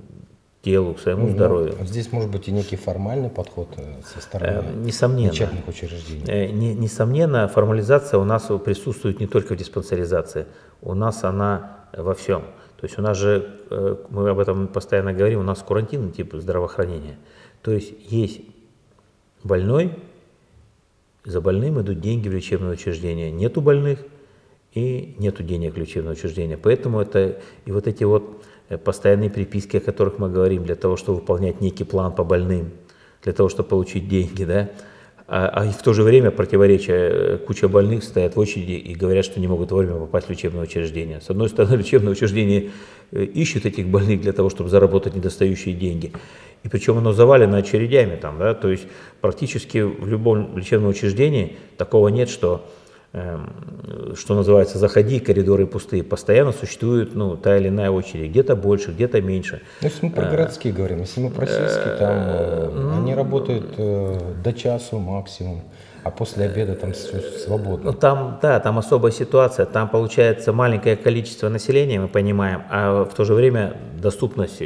телу, 0.63 0.94
к 0.94 1.00
своему 1.00 1.27
ну, 1.27 1.33
здоровью. 1.33 1.75
Здесь 1.83 2.12
может 2.12 2.31
быть 2.31 2.48
и 2.48 2.51
некий 2.51 2.77
формальный 2.77 3.30
подход 3.30 3.68
э, 3.75 4.01
со 4.06 4.21
стороны 4.21 4.63
э, 4.65 4.74
несомненно, 4.75 5.31
лечебных 5.31 5.68
учреждений. 5.68 6.24
Э, 6.27 6.48
не, 6.48 6.74
несомненно, 6.74 7.48
формализация 7.50 8.18
у 8.18 8.24
нас 8.24 8.50
присутствует 8.63 9.19
не 9.19 9.27
только 9.27 9.56
в 9.56 9.57
диспансеризации, 9.57 10.45
у 10.81 10.94
нас 10.94 11.25
она 11.25 11.86
во 11.92 12.13
всем. 12.13 12.44
То 12.77 12.86
есть 12.88 12.98
у 12.98 13.01
нас 13.01 13.18
же, 13.18 13.62
мы 14.10 14.30
об 14.30 14.39
этом 14.39 14.68
постоянно 14.68 15.13
говорим, 15.13 15.39
у 15.39 15.44
нас 15.44 15.63
карантинный 15.65 16.12
тип 16.12 16.33
здравоохранения. 16.33 17.18
То 17.62 17.71
есть 17.71 17.94
есть 18.10 18.42
больной, 19.42 19.98
за 21.24 21.39
больным 21.39 21.81
идут 21.81 22.01
деньги 22.01 22.27
в 22.27 22.33
лечебное 22.33 22.74
учреждение. 22.74 23.31
Нету 23.31 23.62
больных 23.62 24.00
и 24.74 25.15
нету 25.18 25.44
денег 25.44 25.75
в 25.75 25.77
лечебное 25.77 26.13
учреждение. 26.13 26.57
Поэтому 26.57 27.00
это 27.00 27.39
и 27.65 27.71
вот 27.71 27.88
эти 27.88 28.04
вот 28.04 28.42
постоянные 28.77 29.29
приписки, 29.29 29.77
о 29.77 29.79
которых 29.79 30.19
мы 30.19 30.29
говорим, 30.29 30.65
для 30.65 30.75
того, 30.75 30.97
чтобы 30.97 31.19
выполнять 31.19 31.61
некий 31.61 31.83
план 31.83 32.13
по 32.13 32.23
больным, 32.23 32.71
для 33.23 33.33
того, 33.33 33.49
чтобы 33.49 33.69
получить 33.69 34.07
деньги, 34.07 34.43
да, 34.43 34.69
а, 35.25 35.47
а 35.47 35.71
в 35.71 35.81
то 35.81 35.93
же 35.93 36.03
время 36.03 36.31
противоречия, 36.31 36.93
э, 36.93 37.37
куча 37.37 37.69
больных 37.69 38.03
стоят 38.03 38.35
в 38.35 38.39
очереди 38.39 38.73
и 38.73 38.93
говорят, 38.93 39.23
что 39.23 39.39
не 39.39 39.47
могут 39.47 39.71
вовремя 39.71 39.95
попасть 39.95 40.27
в 40.27 40.29
лечебное 40.29 40.63
учреждение. 40.63 41.21
С 41.21 41.29
одной 41.29 41.47
стороны, 41.47 41.75
лечебное 41.77 42.11
учреждение 42.11 42.71
э, 43.11 43.23
ищет 43.23 43.65
этих 43.65 43.87
больных 43.87 44.21
для 44.21 44.33
того, 44.33 44.49
чтобы 44.49 44.69
заработать 44.69 45.15
недостающие 45.15 45.73
деньги. 45.73 46.11
И 46.63 46.69
причем 46.69 46.97
оно 46.97 47.13
завалено 47.13 47.57
очередями 47.57 48.17
там, 48.17 48.37
да, 48.37 48.53
то 48.53 48.69
есть 48.69 48.85
практически 49.21 49.81
в 49.81 50.07
любом 50.07 50.57
лечебном 50.57 50.89
учреждении 50.89 51.55
такого 51.77 52.09
нет, 52.09 52.29
что 52.29 52.69
что 53.13 54.33
называется, 54.33 54.80
заходи, 54.80 55.19
коридоры 55.19 55.68
пустые, 55.68 56.04
постоянно 56.04 56.51
существует 56.51 57.13
ну, 57.13 57.38
та 57.38 57.57
или 57.57 57.68
иная 57.68 57.92
очередь, 57.92 58.31
где-то 58.31 58.56
больше, 58.56 58.92
где-то 58.92 59.21
меньше. 59.21 59.62
Ну, 59.81 59.88
если 59.88 60.06
мы 60.07 60.12
про 60.12 60.24
э, 60.24 60.31
городские 60.31 60.74
говорим, 60.74 61.01
если 61.01 61.22
мы 61.22 61.29
про 61.29 61.46
сельские, 61.46 61.96
там 62.00 62.12
э, 62.12 62.70
ну, 62.74 62.98
они 62.98 63.13
работают 63.13 63.75
э, 63.77 64.20
до 64.43 64.53
часу 64.53 64.98
максимум, 64.98 65.62
а 66.03 66.10
после 66.10 66.46
обеда 66.46 66.75
там 66.75 66.93
все 66.93 67.20
свободно. 67.20 67.91
Ну, 67.91 67.98
там, 67.98 68.39
да, 68.41 68.60
там 68.60 68.79
особая 68.79 69.12
ситуация, 69.12 69.67
там 69.67 69.89
получается 69.89 70.51
маленькое 70.51 70.96
количество 70.96 71.50
населения, 71.50 72.00
мы 72.00 72.08
понимаем, 72.08 72.63
а 72.72 73.05
в 73.05 73.13
то 73.13 73.25
же 73.25 73.36
время 73.36 73.77
доступность 74.01 74.60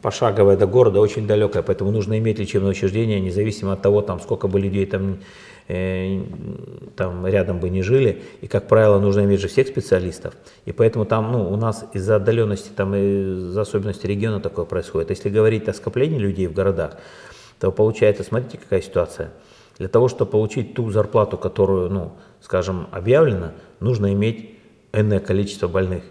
пошаговая 0.00 0.56
до 0.56 0.66
города 0.66 0.98
очень 0.98 1.26
далекая, 1.26 1.62
поэтому 1.62 1.90
нужно 1.90 2.18
иметь 2.18 2.38
лечебное 2.38 2.70
учреждение, 2.70 3.20
независимо 3.20 3.74
от 3.74 3.82
того, 3.82 4.00
там, 4.00 4.18
сколько 4.18 4.48
бы 4.48 4.58
людей 4.58 4.86
там 4.86 5.18
Э, 5.68 6.22
там 6.96 7.26
рядом 7.26 7.60
бы 7.60 7.68
не 7.68 7.82
жили, 7.82 8.22
и, 8.40 8.46
как 8.48 8.68
правило, 8.68 8.98
нужно 8.98 9.24
иметь 9.24 9.40
же 9.40 9.48
всех 9.48 9.68
специалистов. 9.68 10.34
И 10.64 10.72
поэтому 10.72 11.04
там, 11.04 11.30
ну, 11.30 11.52
у 11.52 11.56
нас 11.56 11.84
из-за 11.92 12.16
отдаленности, 12.16 12.70
там, 12.74 12.94
из-за 12.94 13.60
особенности 13.60 14.06
региона 14.06 14.40
такое 14.40 14.64
происходит. 14.64 15.10
Если 15.10 15.28
говорить 15.28 15.68
о 15.68 15.74
скоплении 15.74 16.18
людей 16.18 16.46
в 16.46 16.54
городах, 16.54 16.96
то 17.60 17.70
получается, 17.70 18.24
смотрите, 18.24 18.56
какая 18.56 18.80
ситуация. 18.80 19.30
Для 19.76 19.88
того, 19.88 20.08
чтобы 20.08 20.30
получить 20.30 20.74
ту 20.74 20.90
зарплату, 20.90 21.36
которую, 21.36 21.90
ну, 21.90 22.12
скажем, 22.40 22.88
объявлена, 22.90 23.52
нужно 23.78 24.12
иметь 24.14 24.50
энное 24.92 25.20
количество 25.20 25.68
больных. 25.68 26.02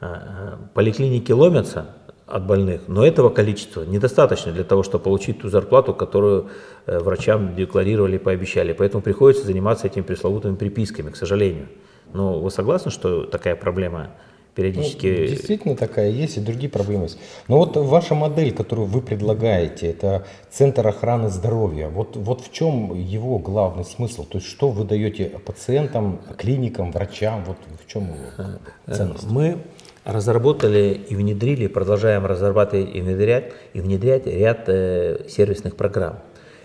А, 0.00 0.06
а, 0.06 0.58
поликлиники 0.74 1.32
ломятся, 1.32 1.96
от 2.26 2.46
больных. 2.46 2.82
Но 2.88 3.06
этого 3.06 3.28
количества 3.28 3.82
недостаточно 3.82 4.52
для 4.52 4.64
того, 4.64 4.82
чтобы 4.82 5.04
получить 5.04 5.40
ту 5.40 5.48
зарплату, 5.48 5.94
которую 5.94 6.48
э, 6.86 6.98
врачам 6.98 7.54
декларировали 7.54 8.16
и 8.16 8.18
пообещали. 8.18 8.72
Поэтому 8.72 9.02
приходится 9.02 9.44
заниматься 9.44 9.86
этими 9.86 10.02
пресловутыми 10.02 10.56
приписками, 10.56 11.10
к 11.10 11.16
сожалению. 11.16 11.68
Но 12.12 12.40
вы 12.40 12.50
согласны, 12.50 12.90
что 12.90 13.24
такая 13.24 13.56
проблема 13.56 14.10
периодически... 14.54 15.06
Ну, 15.06 15.26
действительно 15.26 15.76
такая 15.76 16.10
есть, 16.10 16.36
и 16.36 16.40
другие 16.40 16.70
проблемы 16.70 17.04
есть. 17.04 17.18
Но 17.48 17.58
вот 17.58 17.76
ваша 17.76 18.14
модель, 18.14 18.52
которую 18.52 18.86
вы 18.86 19.02
предлагаете, 19.02 19.88
это 19.88 20.24
Центр 20.50 20.86
охраны 20.86 21.28
здоровья. 21.28 21.88
Вот, 21.88 22.16
вот 22.16 22.40
в 22.40 22.52
чем 22.52 22.94
его 22.94 23.38
главный 23.38 23.84
смысл? 23.84 24.24
То 24.24 24.38
есть 24.38 24.48
что 24.48 24.70
вы 24.70 24.84
даете 24.84 25.24
пациентам, 25.44 26.20
клиникам, 26.38 26.92
врачам? 26.92 27.44
Вот 27.44 27.56
в 27.84 27.90
чем 27.90 28.04
его 28.04 28.58
э, 28.86 28.94
ценность? 28.94 29.28
Мы 29.28 29.58
разработали 30.04 31.00
и 31.08 31.16
внедрили, 31.16 31.66
продолжаем 31.66 32.26
разрабатывать 32.26 32.94
и 32.94 33.00
внедрять, 33.00 33.52
и 33.72 33.80
внедрять 33.80 34.26
ряд 34.26 34.68
э, 34.68 35.24
сервисных 35.28 35.76
программ. 35.76 36.20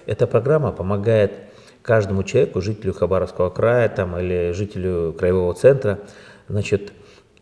Эта 0.05 0.27
программа 0.27 0.71
помогает 0.71 1.33
каждому 1.81 2.23
человеку, 2.23 2.61
жителю 2.61 2.93
Хабаровского 2.93 3.49
края 3.49 3.87
там, 3.89 4.17
или 4.17 4.51
жителю 4.51 5.13
краевого 5.17 5.53
центра, 5.53 5.99
значит, 6.47 6.91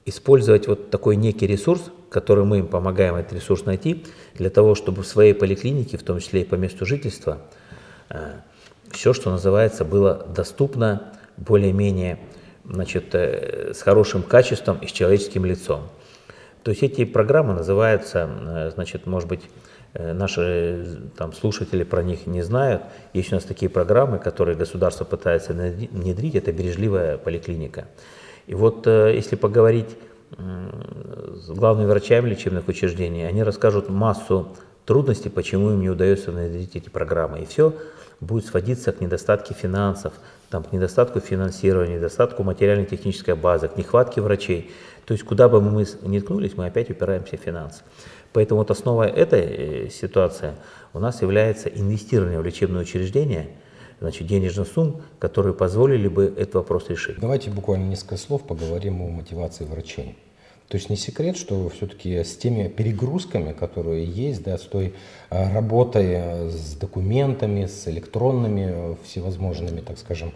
использовать 0.05 0.67
вот 0.67 0.89
такой 0.91 1.15
некий 1.15 1.47
ресурс, 1.47 1.83
который 2.09 2.45
мы 2.45 2.59
им 2.59 2.67
помогаем 2.67 3.15
этот 3.15 3.33
ресурс 3.33 3.65
найти, 3.65 4.05
для 4.35 4.49
того, 4.49 4.75
чтобы 4.75 5.01
в 5.03 5.07
своей 5.07 5.33
поликлинике, 5.33 5.97
в 5.97 6.03
том 6.03 6.19
числе 6.19 6.41
и 6.41 6.45
по 6.45 6.55
месту 6.55 6.85
жительства, 6.85 7.39
э, 8.09 8.33
все, 8.91 9.13
что 9.13 9.31
называется, 9.31 9.83
было 9.83 10.27
доступно 10.33 11.13
более-менее 11.37 12.19
значит, 12.69 13.13
э, 13.13 13.73
с 13.73 13.81
хорошим 13.81 14.23
качеством 14.23 14.77
и 14.81 14.87
с 14.87 14.91
человеческим 14.91 15.45
лицом. 15.45 15.89
То 16.63 16.71
есть 16.71 16.83
эти 16.83 17.05
программы 17.05 17.53
называются, 17.53 18.29
э, 18.29 18.71
значит, 18.73 19.05
может 19.05 19.29
быть, 19.29 19.41
Э, 19.93 20.13
наши 20.13 20.99
там, 21.17 21.33
слушатели 21.33 21.83
про 21.83 22.03
них 22.03 22.27
не 22.27 22.43
знают. 22.43 22.83
Есть 23.13 23.31
у 23.31 23.35
нас 23.35 23.43
такие 23.43 23.69
программы, 23.69 24.19
которые 24.19 24.55
государство 24.55 25.05
пытается 25.05 25.53
внедрить, 25.53 26.35
это 26.35 26.51
бережливая 26.51 27.17
поликлиника. 27.17 27.87
И 28.45 28.53
вот 28.53 28.87
если 28.87 29.35
поговорить 29.35 29.97
с 30.37 31.49
главными 31.49 31.87
врачами 31.87 32.29
лечебных 32.29 32.67
учреждений, 32.67 33.27
они 33.27 33.43
расскажут 33.43 33.89
массу 33.89 34.55
трудностей, 34.85 35.29
почему 35.29 35.71
им 35.71 35.81
не 35.81 35.89
удается 35.89 36.31
внедрить 36.31 36.75
эти 36.75 36.89
программы. 36.89 37.41
И 37.41 37.45
все 37.45 37.73
будет 38.19 38.45
сводиться 38.45 38.91
к 38.91 39.01
недостатку 39.01 39.53
финансов, 39.53 40.13
там, 40.49 40.63
к 40.63 40.71
недостатку 40.71 41.19
финансирования, 41.19 41.95
недостатку 41.95 42.43
материально-технической 42.43 43.35
базы, 43.35 43.67
к 43.67 43.77
нехватке 43.77 44.21
врачей. 44.21 44.71
То 45.05 45.13
есть 45.13 45.23
куда 45.23 45.49
бы 45.49 45.61
мы 45.61 45.85
ни 46.03 46.19
ткнулись, 46.19 46.57
мы 46.57 46.65
опять 46.65 46.89
упираемся 46.89 47.37
в 47.37 47.39
финансы. 47.39 47.81
Поэтому 48.33 48.59
вот 48.59 48.71
основа 48.71 49.03
этой 49.03 49.41
э, 49.41 49.89
ситуации 49.89 50.53
у 50.93 50.99
нас 50.99 51.21
является 51.21 51.69
инвестирование 51.69 52.39
в 52.39 52.45
лечебное 52.45 52.81
учреждение, 52.81 53.49
значит, 53.99 54.27
денежных 54.27 54.67
сумм, 54.67 55.01
которые 55.19 55.53
позволили 55.53 56.07
бы 56.07 56.25
этот 56.37 56.55
вопрос 56.55 56.89
решить. 56.89 57.19
Давайте 57.19 57.49
буквально 57.49 57.85
несколько 57.85 58.17
слов 58.17 58.43
поговорим 58.45 59.01
о 59.01 59.07
мотивации 59.07 59.65
врачей. 59.65 60.17
То 60.67 60.75
есть 60.75 60.89
не 60.89 60.97
секрет, 60.97 61.37
что 61.37 61.69
все-таки 61.69 62.23
с 62.23 62.35
теми 62.35 62.67
перегрузками, 62.67 63.53
которые 63.53 64.05
есть, 64.05 64.43
да, 64.43 64.57
с 64.57 64.63
той 64.63 64.93
э, 65.29 65.53
работой 65.53 66.07
э, 66.09 66.49
с 66.49 66.75
документами, 66.75 67.65
с 67.65 67.87
электронными 67.87 68.97
всевозможными, 69.03 69.79
так 69.81 69.97
скажем, 69.97 70.33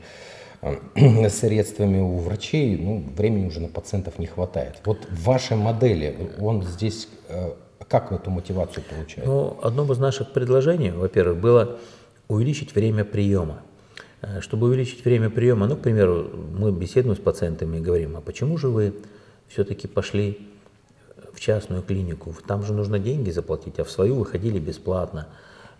средствами 1.29 1.99
у 1.99 2.17
врачей, 2.17 2.77
ну, 2.77 3.03
времени 3.17 3.47
уже 3.47 3.59
на 3.59 3.67
пациентов 3.67 4.19
не 4.19 4.27
хватает. 4.27 4.81
Вот 4.85 4.99
в 5.09 5.23
вашей 5.23 5.57
модели 5.57 6.29
он 6.39 6.63
здесь 6.63 7.07
как 7.91 8.11
эту 8.13 8.31
мотивацию 8.31 8.85
получает? 8.89 9.27
Ну, 9.27 9.57
одно 9.61 9.91
из 9.91 9.97
наших 9.97 10.31
предложений, 10.31 10.91
во-первых, 10.91 11.41
было 11.41 11.77
увеличить 12.29 12.73
время 12.73 13.03
приема. 13.03 13.63
Э, 14.21 14.39
чтобы 14.39 14.67
увеличить 14.67 15.03
время 15.03 15.29
приема, 15.29 15.67
ну, 15.67 15.75
к 15.75 15.81
примеру, 15.81 16.29
мы 16.57 16.71
беседуем 16.71 17.17
с 17.17 17.19
пациентами 17.19 17.77
и 17.77 17.81
говорим, 17.81 18.15
а 18.15 18.21
почему 18.21 18.57
же 18.57 18.69
вы 18.69 18.93
все-таки 19.51 19.87
пошли 19.87 20.47
в 21.33 21.39
частную 21.39 21.81
клинику? 21.81 22.35
Там 22.47 22.63
же 22.63 22.73
нужно 22.73 22.99
деньги 22.99 23.31
заплатить, 23.31 23.79
а 23.79 23.83
в 23.83 23.91
свою 23.91 24.15
вы 24.15 24.25
ходили 24.25 24.59
бесплатно. 24.59 25.27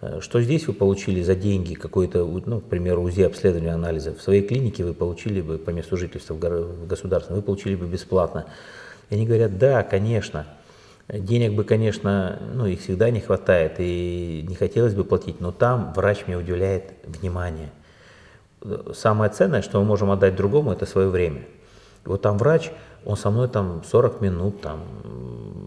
Э, 0.02 0.20
что 0.22 0.42
здесь 0.42 0.68
вы 0.68 0.74
получили 0.74 1.22
за 1.22 1.36
деньги 1.36 1.74
какой-то, 1.74 2.26
ну, 2.46 2.60
к 2.60 2.66
примеру, 2.66 3.04
УЗИ 3.04 3.24
обследования 3.24 3.74
анализа? 3.74 4.14
В 4.14 4.22
своей 4.22 4.42
клинике 4.42 4.84
вы 4.84 4.94
получили 4.94 5.42
бы 5.42 5.58
по 5.58 5.70
месту 5.70 5.98
жительства 5.98 6.34
в 6.34 6.88
государственном, 6.88 7.40
вы 7.40 7.46
получили 7.46 7.76
бы 7.76 7.88
бесплатно. 7.88 8.46
И 9.10 9.16
они 9.16 9.26
говорят, 9.26 9.58
да, 9.58 9.84
конечно, 9.84 10.46
Денег 11.08 11.54
бы, 11.54 11.66
конечно, 11.66 12.40
ну, 12.54 12.66
их 12.68 12.80
всегда 12.80 13.10
не 13.10 13.20
хватает, 13.20 13.76
и 13.80 14.46
не 14.48 14.56
хотелось 14.56 14.94
бы 14.94 15.04
платить, 15.04 15.42
но 15.42 15.52
там 15.52 15.92
врач 15.94 16.26
мне 16.26 16.38
уделяет 16.38 16.94
внимание. 17.04 17.70
Самое 18.94 19.30
ценное, 19.30 19.62
что 19.62 19.80
мы 19.80 19.86
можем 19.86 20.10
отдать 20.12 20.38
другому, 20.38 20.72
это 20.72 20.86
свое 20.86 21.10
время. 21.10 21.42
И 22.06 22.08
вот 22.08 22.22
там 22.22 22.38
врач, 22.38 22.72
он 23.06 23.18
со 23.18 23.30
мной 23.30 23.48
там 23.48 23.84
40 23.84 24.22
минут 24.22 24.62
там 24.62 24.82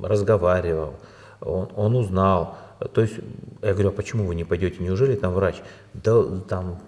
разговаривал, 0.03 0.95
он, 1.41 1.69
он 1.75 1.97
узнал. 1.97 2.57
То 2.93 3.01
есть 3.01 3.15
я 3.63 3.73
говорю, 3.73 3.89
а 3.91 3.93
почему 3.93 4.27
вы 4.27 4.35
не 4.35 4.45
пойдете, 4.45 4.83
неужели 4.83 5.17
там 5.17 5.33
врач? 5.33 5.57
Да 5.95 6.23
там 6.49 6.81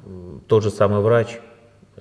тот 0.46 0.62
же 0.62 0.70
самый 0.70 1.00
врач 1.00 1.40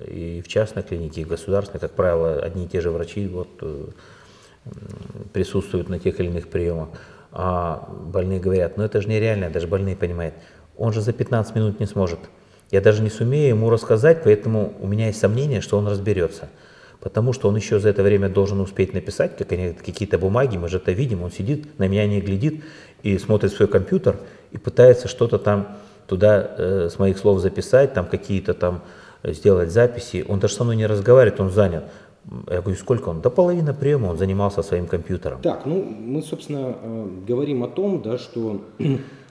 и 0.04 0.42
в 0.44 0.48
частной 0.48 0.82
клинике, 0.82 1.22
и 1.22 1.24
в 1.24 1.28
государственной, 1.28 1.80
как 1.80 1.92
правило, 1.92 2.34
одни 2.34 2.64
и 2.66 2.68
те 2.68 2.80
же 2.80 2.90
врачи, 2.90 3.26
вот 3.28 3.48
э, 3.62 3.86
присутствуют 5.32 5.88
на 5.88 5.98
тех 5.98 6.20
или 6.20 6.26
иных 6.26 6.48
приемах, 6.48 6.88
а 7.32 7.88
больные 7.90 8.40
говорят, 8.40 8.76
ну 8.76 8.84
это 8.84 9.00
же 9.00 9.08
нереально, 9.08 9.50
даже 9.50 9.66
больные 9.66 9.96
понимают, 9.96 10.34
он 10.76 10.92
же 10.92 11.00
за 11.00 11.12
15 11.12 11.54
минут 11.54 11.80
не 11.80 11.86
сможет. 11.86 12.18
Я 12.70 12.80
даже 12.80 13.02
не 13.02 13.10
сумею 13.10 13.48
ему 13.48 13.70
рассказать, 13.70 14.22
поэтому 14.24 14.74
у 14.80 14.86
меня 14.86 15.06
есть 15.06 15.20
сомнение, 15.20 15.60
что 15.60 15.78
он 15.78 15.86
разберется. 15.86 16.48
Потому 17.00 17.32
что 17.32 17.48
он 17.48 17.56
еще 17.56 17.78
за 17.78 17.90
это 17.90 18.02
время 18.02 18.28
должен 18.28 18.60
успеть 18.60 18.94
написать 18.94 19.36
какие-то 19.36 20.18
бумаги, 20.18 20.56
мы 20.56 20.68
же 20.68 20.78
это 20.78 20.92
видим, 20.92 21.22
он 21.22 21.30
сидит, 21.30 21.78
на 21.78 21.88
меня 21.88 22.06
не 22.06 22.20
глядит 22.20 22.64
и 23.02 23.18
смотрит 23.18 23.52
свой 23.52 23.68
компьютер 23.68 24.18
и 24.50 24.58
пытается 24.58 25.08
что-то 25.08 25.38
там 25.38 25.76
туда 26.06 26.50
э, 26.58 26.88
с 26.90 26.98
моих 26.98 27.18
слов 27.18 27.40
записать, 27.40 27.94
там 27.94 28.06
какие-то 28.06 28.54
там 28.54 28.82
сделать 29.22 29.70
записи. 29.70 30.24
Он 30.28 30.38
даже 30.38 30.54
со 30.54 30.64
мной 30.64 30.76
не 30.76 30.86
разговаривает, 30.86 31.40
он 31.40 31.50
занят. 31.50 31.84
Я 32.50 32.60
говорю, 32.60 32.78
сколько 32.78 33.08
он? 33.08 33.20
До 33.20 33.30
половины 33.30 33.72
приема 33.72 34.06
он 34.06 34.18
занимался 34.18 34.62
своим 34.62 34.86
компьютером. 34.86 35.40
Так, 35.42 35.64
ну 35.64 35.82
мы, 35.82 36.22
собственно, 36.22 36.76
э, 36.82 37.08
говорим 37.26 37.62
о 37.62 37.68
том, 37.68 38.02
да, 38.02 38.18
что 38.18 38.62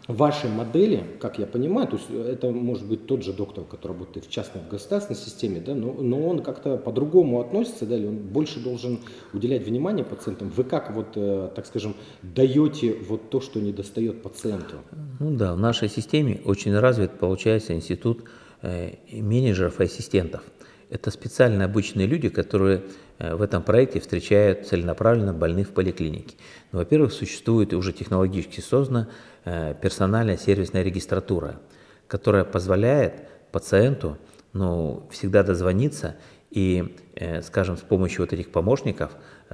вашей 0.08 0.50
модели, 0.50 1.04
как 1.20 1.40
я 1.40 1.48
понимаю, 1.48 1.88
то 1.88 1.98
есть 1.98 2.10
это 2.10 2.52
может 2.52 2.86
быть 2.86 3.08
тот 3.08 3.24
же 3.24 3.34
доктор, 3.34 3.64
который 3.64 3.94
работает 3.94 4.26
в 4.26 4.30
частной, 4.30 4.62
в 4.62 4.68
государственной 4.68 5.18
системе, 5.18 5.60
да, 5.60 5.74
но, 5.74 5.94
но 5.94 6.28
он 6.28 6.44
как-то 6.44 6.78
по-другому 6.78 7.42
относится, 7.42 7.86
да, 7.86 7.98
или 7.98 8.06
он 8.06 8.18
больше 8.18 8.60
должен 8.60 9.00
уделять 9.34 9.66
внимание 9.66 10.06
пациентам. 10.06 10.50
Вы 10.50 10.64
как 10.64 10.92
вот, 10.92 11.14
э, 11.16 11.50
так 11.56 11.66
скажем, 11.66 11.96
даете 12.22 12.96
вот 13.08 13.30
то, 13.30 13.42
что 13.42 13.60
не 13.60 13.72
достает 13.72 14.22
пациенту? 14.22 14.76
Ну 15.20 15.36
да, 15.36 15.54
в 15.54 15.60
нашей 15.60 15.90
системе 15.90 16.40
очень 16.46 16.78
развит, 16.78 17.18
получается, 17.20 17.74
институт 17.74 18.26
э, 18.62 18.96
менеджеров 19.12 19.82
и 19.82 19.86
ассистентов. 19.86 20.44
Это 20.90 21.10
специально 21.12 21.66
обычные 21.66 22.06
люди, 22.06 22.30
которые 22.30 22.84
э, 23.18 23.36
в 23.36 23.42
этом 23.42 23.64
проекте 23.64 24.00
встречают 24.00 24.68
целенаправленно 24.68 25.34
больных 25.34 25.70
в 25.70 25.72
поликлинике. 25.72 26.36
Ну, 26.72 26.80
во-первых, 26.80 27.12
существует 27.12 27.74
уже 27.74 27.92
технологически 27.92 28.60
создана 28.62 29.08
э, 29.46 29.74
персональная 29.82 30.38
сервисная 30.38 30.84
регистратура, 30.84 31.60
которая 32.08 32.44
позволяет 32.44 33.28
пациенту 33.52 34.18
ну, 34.54 35.08
всегда 35.10 35.44
дозвониться 35.44 36.16
и, 36.52 36.96
э, 37.16 37.42
скажем, 37.42 37.78
с 37.78 37.82
помощью 37.82 38.22
вот 38.22 38.34
этих 38.34 38.52
помощников, 38.52 39.12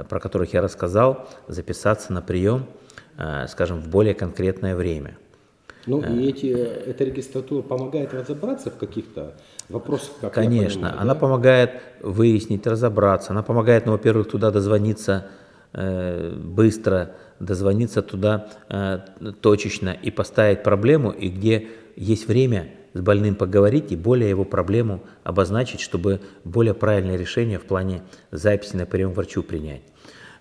про 0.09 0.19
которых 0.19 0.53
я 0.53 0.61
рассказал, 0.61 1.29
записаться 1.47 2.13
на 2.13 2.21
прием, 2.21 2.65
скажем, 3.49 3.81
в 3.81 3.89
более 3.89 4.13
конкретное 4.13 4.73
время. 4.73 5.17
Ну 5.85 6.01
и 6.01 6.29
эти, 6.29 6.45
эта 6.45 7.03
регистратура 7.03 7.61
помогает 7.61 8.13
разобраться 8.13 8.69
в 8.69 8.77
каких-то 8.77 9.35
вопросах? 9.71 10.11
Как 10.21 10.33
Конечно, 10.33 10.81
понимаю, 10.81 11.01
она 11.01 11.13
да? 11.13 11.19
помогает 11.19 11.81
выяснить, 12.01 12.67
разобраться. 12.67 13.31
Она 13.31 13.43
помогает, 13.43 13.85
ну, 13.85 13.93
во-первых, 13.93 14.29
туда 14.29 14.51
дозвониться 14.51 15.27
э, 15.73 16.33
быстро, 16.35 17.11
дозвониться 17.39 18.01
туда 18.01 18.47
э, 18.69 18.99
точечно 19.41 19.89
и 19.89 20.11
поставить 20.11 20.63
проблему, 20.63 21.11
и 21.11 21.29
где 21.29 21.67
есть 21.95 22.27
время 22.27 22.69
с 22.93 22.99
больным 23.01 23.35
поговорить 23.35 23.91
и 23.91 23.95
более 23.95 24.29
его 24.29 24.43
проблему 24.43 25.03
обозначить, 25.23 25.79
чтобы 25.79 26.21
более 26.43 26.73
правильное 26.73 27.15
решение 27.15 27.57
в 27.57 27.63
плане 27.63 28.03
записи 28.31 28.75
на 28.75 28.85
прием 28.85 29.13
к 29.13 29.15
врачу 29.15 29.43
принять. 29.43 29.81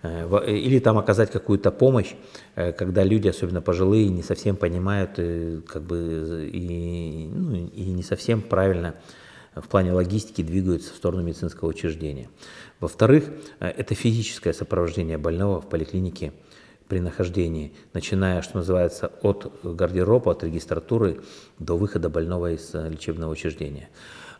Э, 0.02 0.28
э, 0.47 0.57
или 0.57 0.78
там 0.78 0.99
оказать 0.99 1.30
какую-то 1.30 1.71
помощь, 1.71 2.14
э, 2.54 2.73
когда 2.73 3.04
люди, 3.04 3.28
особенно 3.28 3.61
пожилые, 3.61 4.09
не 4.09 4.23
совсем 4.23 4.57
понимают 4.57 5.16
как 5.66 5.83
бы, 5.83 6.49
и, 6.52 7.28
ну, 7.33 7.54
и 7.54 7.85
не 7.90 8.02
совсем 8.02 8.40
правильно 8.40 8.95
в 9.54 9.69
плане 9.69 9.92
логистики 9.92 10.42
двигаются 10.42 10.95
в 10.95 10.97
сторону 10.97 11.23
медицинского 11.23 11.69
учреждения. 11.69 12.30
Во-вторых, 12.78 13.25
это 13.59 13.95
физическое 13.97 14.52
сопровождение 14.52 15.19
больного 15.19 15.61
в 15.61 15.69
поликлинике 15.69 16.33
при 16.87 17.00
нахождении, 17.00 17.75
начиная, 17.92 18.42
что 18.42 18.59
называется, 18.59 19.11
от 19.23 19.52
гардероба, 19.64 20.33
от 20.33 20.45
регистратуры 20.45 21.21
до 21.59 21.76
выхода 21.76 22.09
больного 22.09 22.52
из 22.52 22.73
лечебного 22.73 23.33
учреждения. 23.33 23.88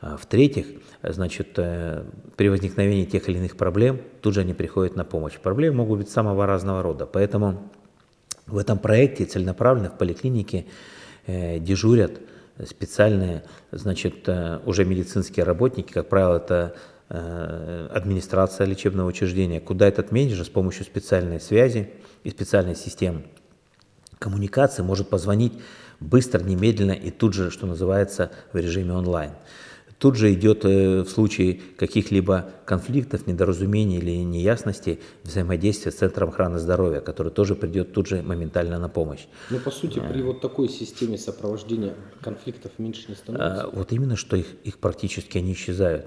А, 0.01 0.17
в-третьих, 0.17 0.67
значит, 1.03 1.59
э, 1.59 2.05
при 2.37 2.49
возникновении 2.49 3.05
тех 3.05 3.29
или 3.29 3.37
иных 3.39 3.57
проблем 3.57 4.01
тут 4.23 4.35
же 4.35 4.41
они 4.41 4.55
приходят 4.55 4.97
на 4.97 5.05
помощь. 5.05 5.39
Проблемы 5.39 5.79
могут 5.79 5.99
быть 5.99 6.11
самого 6.11 6.47
разного 6.47 6.83
рода, 6.83 7.05
поэтому 7.07 7.71
в 8.47 8.57
этом 8.57 8.79
проекте 8.79 9.27
целенаправленно 9.27 9.91
в 9.91 9.99
поликлинике 9.99 10.67
э, 11.27 11.59
дежурят 11.59 12.13
специальные, 12.67 13.45
значит, 13.73 14.27
э, 14.27 14.61
уже 14.65 14.87
медицинские 14.87 15.45
работники, 15.45 15.93
как 15.93 16.09
правило, 16.09 16.37
это 16.37 16.75
администрация 17.13 18.69
лечебного 18.69 19.09
учреждения, 19.09 19.61
куда 19.61 19.89
этот 19.89 20.13
менеджер 20.13 20.45
с 20.45 20.49
помощью 20.49 20.85
специальной 20.85 21.41
связи 21.41 21.91
и 22.23 22.31
специальной 22.31 22.77
системы 22.77 23.25
коммуникации 24.21 24.83
может 24.83 25.09
позвонить 25.09 25.55
быстро, 25.99 26.41
немедленно 26.41 26.93
и 26.93 27.11
тут 27.11 27.35
же, 27.35 27.51
что 27.51 27.67
называется, 27.67 28.31
в 28.53 28.57
режиме 28.59 28.93
онлайн. 28.93 29.33
Тут 30.01 30.17
же 30.17 30.33
идет 30.33 30.65
э, 30.65 31.03
в 31.03 31.11
случае 31.11 31.61
каких-либо 31.77 32.51
конфликтов, 32.65 33.27
недоразумений 33.27 33.99
или 33.99 34.13
неясностей 34.13 34.99
взаимодействие 35.25 35.93
с 35.93 35.97
Центром 35.97 36.31
охраны 36.31 36.59
здоровья, 36.59 37.01
который 37.01 37.31
тоже 37.31 37.55
придет 37.55 37.93
тут 37.93 38.07
же 38.07 38.23
моментально 38.23 38.79
на 38.79 38.89
помощь. 38.89 39.27
Ну, 39.51 39.59
по 39.59 39.71
сути, 39.71 40.01
при 40.01 40.23
вот 40.23 40.41
такой 40.41 40.71
системе 40.71 41.19
сопровождения 41.19 41.95
конфликтов 42.23 42.73
меньше 42.79 43.05
не 43.09 43.15
становится? 43.15 43.65
А, 43.65 43.71
вот 43.71 43.93
именно, 43.93 44.17
что 44.17 44.37
их, 44.37 44.47
их 44.65 44.79
практически 44.79 45.37
не 45.37 45.53
исчезают. 45.53 46.07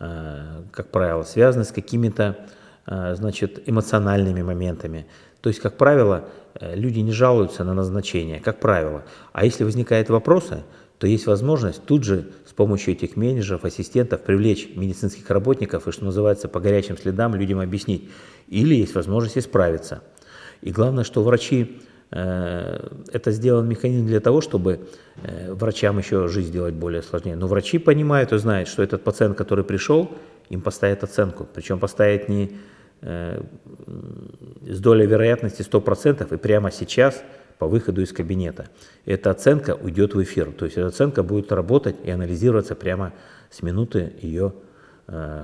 э, 0.00 0.62
как 0.72 0.90
правило, 0.90 1.22
связанные 1.22 1.66
с 1.66 1.72
какими-то 1.72 2.46
э, 2.86 3.14
значит, 3.16 3.62
эмоциональными 3.66 4.42
моментами. 4.42 5.06
То 5.42 5.48
есть, 5.48 5.60
как 5.60 5.76
правило, 5.76 6.24
люди 6.60 7.00
не 7.00 7.12
жалуются 7.12 7.64
на 7.64 7.74
назначение, 7.74 8.40
как 8.40 8.58
правило. 8.58 9.02
А 9.32 9.44
если 9.44 9.64
возникают 9.64 10.08
вопросы, 10.08 10.62
то 11.02 11.08
есть 11.08 11.26
возможность 11.26 11.84
тут 11.84 12.04
же 12.04 12.28
с 12.46 12.52
помощью 12.52 12.92
этих 12.92 13.16
менеджеров, 13.16 13.64
ассистентов 13.64 14.22
привлечь 14.22 14.68
медицинских 14.76 15.28
работников 15.30 15.88
и, 15.88 15.90
что 15.90 16.04
называется, 16.04 16.46
по 16.46 16.60
горячим 16.60 16.96
следам 16.96 17.34
людям 17.34 17.58
объяснить. 17.58 18.08
Или 18.46 18.76
есть 18.76 18.94
возможность 18.94 19.36
исправиться. 19.36 20.04
И 20.60 20.70
главное, 20.70 21.02
что 21.02 21.24
врачи, 21.24 21.80
э, 22.12 22.88
это 23.12 23.32
сделан 23.32 23.68
механизм 23.68 24.06
для 24.06 24.20
того, 24.20 24.40
чтобы 24.40 24.86
э, 25.24 25.52
врачам 25.52 25.98
еще 25.98 26.28
жизнь 26.28 26.50
сделать 26.50 26.74
более 26.74 27.02
сложнее. 27.02 27.34
Но 27.34 27.48
врачи 27.48 27.78
понимают 27.78 28.32
и 28.32 28.38
знают, 28.38 28.68
что 28.68 28.80
этот 28.80 29.02
пациент, 29.02 29.36
который 29.36 29.64
пришел, 29.64 30.08
им 30.50 30.60
поставят 30.60 31.02
оценку. 31.02 31.48
Причем 31.52 31.80
поставят 31.80 32.28
не 32.28 32.44
э, 32.44 32.50
с 33.02 34.78
долей 34.80 35.06
вероятности 35.06 35.62
100% 35.62 36.34
и 36.34 36.36
прямо 36.38 36.70
сейчас– 36.70 37.22
по 37.62 37.68
выходу 37.68 38.02
из 38.02 38.12
кабинета. 38.12 38.66
Эта 39.04 39.30
оценка 39.30 39.76
уйдет 39.80 40.14
в 40.16 40.22
эфир, 40.24 40.50
то 40.50 40.64
есть 40.64 40.76
эта 40.76 40.88
оценка 40.88 41.22
будет 41.22 41.52
работать 41.52 41.94
и 42.02 42.10
анализироваться 42.10 42.74
прямо 42.74 43.12
с 43.50 43.62
минуты 43.62 44.14
ее 44.20 44.52
э, 44.52 44.71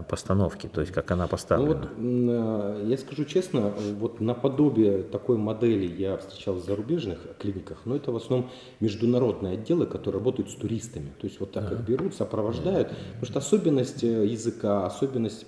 постановки, 0.09 0.67
то 0.67 0.81
есть 0.81 0.93
как 0.93 1.11
она 1.11 1.27
поставлена. 1.27 1.91
Ну 1.97 2.77
вот, 2.77 2.89
я 2.89 2.97
скажу 2.97 3.25
честно, 3.25 3.73
вот 3.99 4.21
наподобие 4.21 5.03
такой 5.03 5.37
модели 5.37 5.87
я 5.87 6.17
встречал 6.17 6.55
в 6.55 6.65
зарубежных 6.65 7.19
клиниках, 7.39 7.79
но 7.85 7.97
это 7.97 8.13
в 8.13 8.17
основном 8.17 8.51
международные 8.81 9.55
отделы, 9.55 9.87
которые 9.87 10.21
работают 10.21 10.51
с 10.51 10.55
туристами. 10.55 11.13
То 11.21 11.27
есть 11.27 11.41
вот 11.41 11.53
так 11.53 11.71
их 11.73 11.81
берут, 11.81 12.15
сопровождают, 12.15 12.89
потому 12.89 13.25
что 13.27 13.39
особенность 13.39 14.03
э, 14.05 14.27
языка, 14.27 14.87
особенность, 14.87 15.47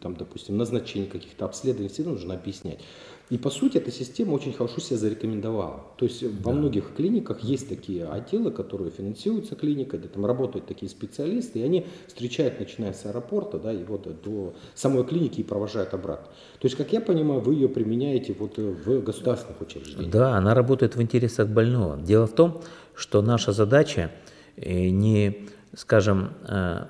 там, 0.00 0.16
допустим, 0.16 0.56
назначения 0.56 1.06
каких-то 1.06 1.44
обследований 1.44 1.88
всегда 1.88 2.10
нужно 2.10 2.34
объяснять. 2.34 2.80
И 3.30 3.36
по 3.36 3.50
сути 3.50 3.76
эта 3.76 3.90
система 3.90 4.32
очень 4.32 4.54
хорошо 4.54 4.80
себя 4.80 4.96
зарекомендовала. 4.96 5.84
То 5.96 6.06
есть 6.06 6.22
во 6.22 6.52
многих 6.52 6.94
клиниках 6.96 7.40
есть 7.40 7.68
такие 7.68 8.06
отделы, 8.06 8.50
которые 8.50 8.90
финансируются 8.90 9.54
клиникой, 9.54 9.98
где 9.98 10.08
там 10.08 10.24
работают 10.24 10.66
такие 10.66 10.88
специалисты, 10.88 11.58
и 11.58 11.62
они 11.62 11.86
встречают, 12.06 12.58
начиная 12.58 12.94
с 12.94 13.04
аэропорта, 13.04 13.58
да, 13.58 13.72
и 13.72 13.84
вот 13.84 14.08
до 14.22 14.54
самой 14.74 15.04
клиники 15.04 15.40
и 15.40 15.44
провожают 15.44 15.92
обратно. 15.92 16.28
То 16.58 16.66
есть, 16.66 16.76
как 16.76 16.92
я 16.92 17.00
понимаю, 17.00 17.40
вы 17.40 17.54
ее 17.54 17.68
применяете 17.68 18.34
вот 18.38 18.56
в 18.56 19.02
государственных 19.02 19.60
учреждениях. 19.60 20.10
Да, 20.10 20.36
она 20.36 20.54
работает 20.54 20.96
в 20.96 21.02
интересах 21.02 21.48
больного. 21.48 21.98
Дело 21.98 22.26
в 22.26 22.32
том, 22.32 22.62
что 22.94 23.20
наша 23.20 23.52
задача 23.52 24.10
э, 24.56 24.88
не, 24.88 25.48
скажем, 25.76 26.30
э, 26.48 26.86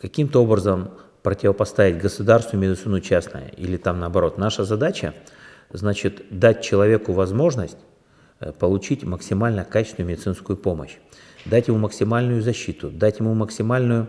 каким-то 0.00 0.42
образом 0.42 0.90
противопоставить 1.22 1.98
государству 1.98 2.56
медицину 2.56 3.00
частное 3.00 3.52
или 3.58 3.76
там 3.76 4.00
наоборот. 4.00 4.38
Наша 4.38 4.64
задача 4.64 5.14
значит, 5.72 6.22
дать 6.30 6.62
человеку 6.62 7.12
возможность 7.12 7.78
э, 8.40 8.52
получить 8.52 9.04
максимально 9.04 9.64
качественную 9.64 10.10
медицинскую 10.10 10.56
помощь, 10.56 10.96
дать 11.44 11.68
ему 11.68 11.78
максимальную 11.78 12.42
защиту, 12.42 12.90
дать 12.90 13.20
ему 13.20 13.34
максимальную 13.34 14.08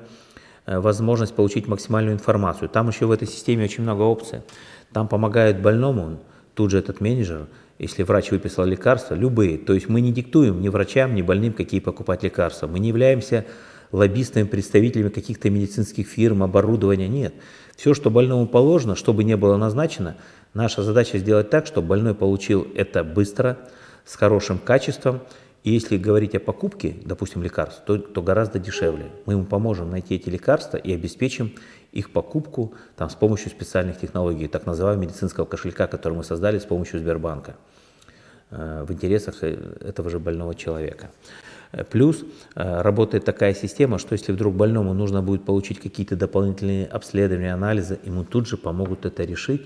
э, 0.66 0.80
возможность 0.80 1.36
получить 1.36 1.68
максимальную 1.68 2.16
информацию. 2.16 2.70
Там 2.70 2.88
еще 2.90 3.06
в 3.06 3.12
этой 3.12 3.28
системе 3.28 3.66
очень 3.66 3.84
много 3.84 4.02
опций. 4.02 4.42
Там 4.94 5.08
помогают 5.08 5.60
больному, 5.60 6.20
тут 6.54 6.72
же 6.72 6.80
этот 6.80 7.00
менеджер, 7.02 7.48
если 7.80 8.04
врач 8.04 8.32
выписал 8.32 8.66
лекарства, 8.66 9.16
любые. 9.16 9.58
То 9.58 9.74
есть 9.74 9.90
мы 9.90 10.02
не 10.02 10.12
диктуем 10.12 10.62
ни 10.62 10.70
врачам, 10.70 11.16
ни 11.16 11.22
больным, 11.22 11.54
какие 11.54 11.80
покупать 11.80 12.24
лекарства. 12.24 12.68
Мы 12.68 12.80
не 12.80 12.90
являемся 12.90 13.46
лоббистами, 13.92 14.44
представителями 14.44 15.10
каких-то 15.10 15.50
медицинских 15.50 16.08
фирм, 16.08 16.44
оборудования. 16.44 17.08
Нет. 17.08 17.34
Все, 17.76 17.94
что 17.94 18.10
больному 18.10 18.48
положено, 18.48 18.96
чтобы 18.96 19.24
не 19.24 19.36
было 19.36 19.58
назначено, 19.58 20.16
Наша 20.54 20.84
задача 20.84 21.18
сделать 21.18 21.50
так, 21.50 21.66
чтобы 21.66 21.88
больной 21.88 22.14
получил 22.14 22.68
это 22.76 23.04
быстро, 23.06 23.58
с 24.04 24.16
хорошим 24.16 24.60
качеством. 24.60 25.22
И 25.64 25.72
если 25.72 25.98
говорить 25.98 26.36
о 26.36 26.40
покупке, 26.40 26.96
допустим, 27.06 27.44
лекарств, 27.44 27.84
то, 27.86 27.98
то 27.98 28.22
гораздо 28.22 28.60
дешевле. 28.60 29.12
Мы 29.26 29.34
ему 29.34 29.46
поможем 29.46 29.92
найти 29.92 30.16
эти 30.16 30.28
лекарства 30.28 30.78
и 30.78 30.92
обеспечим 30.92 31.54
их 31.92 32.12
покупку 32.12 32.74
там, 32.98 33.10
с 33.10 33.16
помощью 33.16 33.52
специальных 33.52 34.00
технологий, 34.00 34.48
так 34.48 34.66
называемого 34.66 35.04
медицинского 35.04 35.46
кошелька, 35.46 35.88
который 35.88 36.16
мы 36.16 36.24
создали 36.24 36.58
с 36.58 36.66
помощью 36.66 37.00
Сбербанка 37.00 37.56
э, 38.50 38.84
в 38.86 38.92
интересах 38.92 39.36
э, 39.44 39.56
этого 39.82 40.10
же 40.10 40.20
больного 40.20 40.56
человека. 40.56 41.12
Плюс 41.92 42.26
э, 42.56 42.82
работает 42.82 43.24
такая 43.24 43.54
система, 43.54 44.00
что 44.00 44.14
если 44.14 44.32
вдруг 44.32 44.56
больному 44.56 44.94
нужно 44.94 45.22
будет 45.22 45.46
получить 45.46 45.80
какие-то 45.80 46.16
дополнительные 46.16 46.88
обследования, 46.88 47.54
анализы, 47.54 48.00
ему 48.04 48.26
тут 48.26 48.48
же 48.48 48.58
помогут 48.58 49.06
это 49.06 49.24
решить 49.24 49.62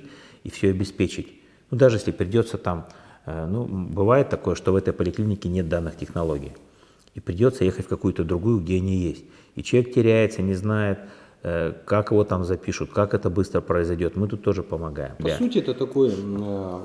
и 0.46 0.50
все 0.50 0.70
обеспечить. 0.70 1.34
Ну, 1.72 1.78
даже 1.78 1.98
если 1.98 2.12
придется 2.12 2.58
там, 2.58 2.88
э, 3.26 3.48
ну, 3.48 3.66
бывает 3.66 4.30
такое, 4.30 4.56
что 4.56 4.72
в 4.72 4.76
этой 4.76 4.94
поликлинике 4.94 5.50
нет 5.50 5.68
данных 5.68 5.98
технологий, 5.98 6.54
и 7.16 7.20
придется 7.20 7.66
ехать 7.66 7.88
в 7.88 7.90
какую-то 7.90 8.24
другую, 8.24 8.62
где 8.62 8.78
они 8.78 8.96
есть. 8.96 9.26
И 9.56 9.64
человек 9.64 9.94
теряется, 9.94 10.42
не 10.42 10.54
знает, 10.54 11.00
как 11.86 12.12
его 12.12 12.24
там 12.24 12.44
запишут, 12.44 12.92
как 12.92 13.14
это 13.14 13.30
быстро 13.30 13.62
произойдет, 13.62 14.16
мы 14.16 14.28
тут 14.28 14.44
тоже 14.44 14.64
помогаем. 14.64 15.16
По 15.18 15.30
да. 15.30 15.38
сути, 15.38 15.60
это 15.60 15.76
такой 15.76 16.12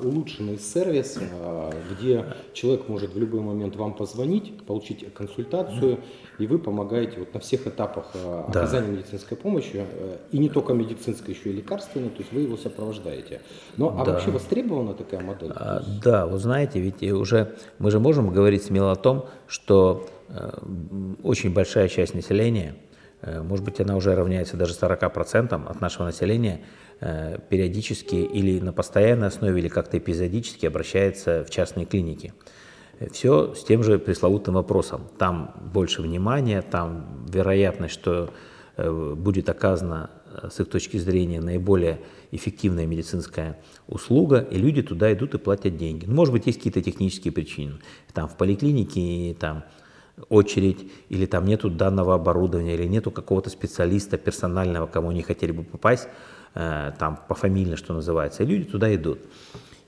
улучшенный 0.03 0.59
сервис, 0.59 1.19
э, 1.19 1.71
где 1.91 2.27
человек 2.53 2.89
может 2.89 3.15
в 3.15 3.19
любой 3.19 3.41
момент 3.41 3.77
вам 3.77 3.95
позвонить, 3.95 4.63
получить 4.67 5.15
консультацию, 5.15 6.01
и 6.39 6.47
вы 6.47 6.59
помогаете 6.59 7.21
вот 7.21 7.33
на 7.33 7.41
всех 7.41 7.67
этапах 7.67 8.11
э, 8.15 8.45
оказания 8.49 8.89
да. 8.89 8.93
медицинской 8.93 9.37
помощи, 9.37 9.87
и 10.31 10.39
не 10.39 10.51
только 10.51 10.75
медицинской, 10.75 11.35
еще 11.35 11.51
и 11.51 11.53
лекарственной, 11.55 12.11
то 12.11 12.19
есть 12.19 12.33
вы 12.33 12.43
его 12.43 12.59
сопровождаете. 12.59 13.41
Но 13.79 13.97
а 13.99 14.05
да. 14.05 14.13
вообще 14.13 14.31
востребована 14.31 14.93
такая 14.93 15.21
модель? 15.21 15.53
А, 15.55 15.83
да, 16.05 16.27
вы 16.27 16.39
знаете, 16.39 16.81
ведь 16.81 17.03
уже 17.03 17.55
мы 17.79 17.91
же 17.91 17.99
можем 17.99 18.31
говорить 18.31 18.63
смело 18.63 18.93
о 18.93 18.97
том, 18.97 19.25
что 19.47 20.07
очень 21.23 21.53
большая 21.53 21.89
часть 21.89 22.15
населения– 22.15 22.75
Э, 22.90 22.90
может 23.23 23.65
быть, 23.65 23.81
она 23.81 23.97
уже 23.97 24.15
равняется 24.15 24.57
даже 24.57 24.75
40% 24.75 25.69
от 25.69 25.81
нашего 25.81 26.05
населения, 26.05 26.63
э, 27.01 27.39
периодически 27.49 28.15
или 28.15 28.61
на 28.61 28.73
постоянной 28.73 29.29
основе, 29.29 29.61
или 29.61 29.69
как-то 29.69 29.99
эпизодически 29.99 30.67
обращается 30.67 31.45
в 31.45 31.51
частные 31.51 31.87
клиники. 31.87 32.33
Все 33.13 33.55
с 33.55 33.65
тем 33.65 33.83
же 33.83 33.99
пресловутым 33.99 34.55
вопросом. 34.55 35.09
Там 35.19 35.55
больше 35.73 36.03
внимания, 36.03 36.63
там 36.63 37.27
вероятность, 37.31 37.95
что 37.95 38.31
э, 38.77 39.15
будет 39.17 39.49
оказана 39.49 40.11
с 40.49 40.61
их 40.61 40.69
точки 40.69 40.97
зрения 40.97 41.41
наиболее 41.41 42.01
эффективная 42.31 42.87
медицинская 42.87 43.59
услуга, 43.89 44.39
и 44.39 44.57
люди 44.57 44.83
туда 44.83 45.13
идут 45.13 45.35
и 45.35 45.39
платят 45.39 45.77
деньги. 45.77 46.07
Ну, 46.07 46.15
может 46.15 46.33
быть, 46.33 46.47
есть 46.47 46.59
какие-то 46.59 46.83
технические 46.83 47.33
причины. 47.33 47.81
Там 48.13 48.29
в 48.29 48.37
поликлинике, 48.37 49.35
там 49.39 49.65
очередь, 50.29 50.91
или 51.09 51.27
там 51.27 51.47
нету 51.47 51.71
данного 51.71 52.15
оборудования, 52.15 52.75
или 52.75 52.87
нету 52.87 53.11
какого-то 53.11 53.51
специалиста 53.51 54.19
персонального, 54.19 54.87
кому 54.87 55.11
они 55.11 55.23
хотели 55.23 55.53
бы 55.53 55.63
попасть, 55.63 56.09
э, 56.55 56.93
там 56.99 57.19
пофамильно, 57.29 57.77
что 57.77 57.95
называется, 57.95 58.43
и 58.43 58.47
люди 58.47 58.65
туда 58.65 58.95
идут. 58.95 59.21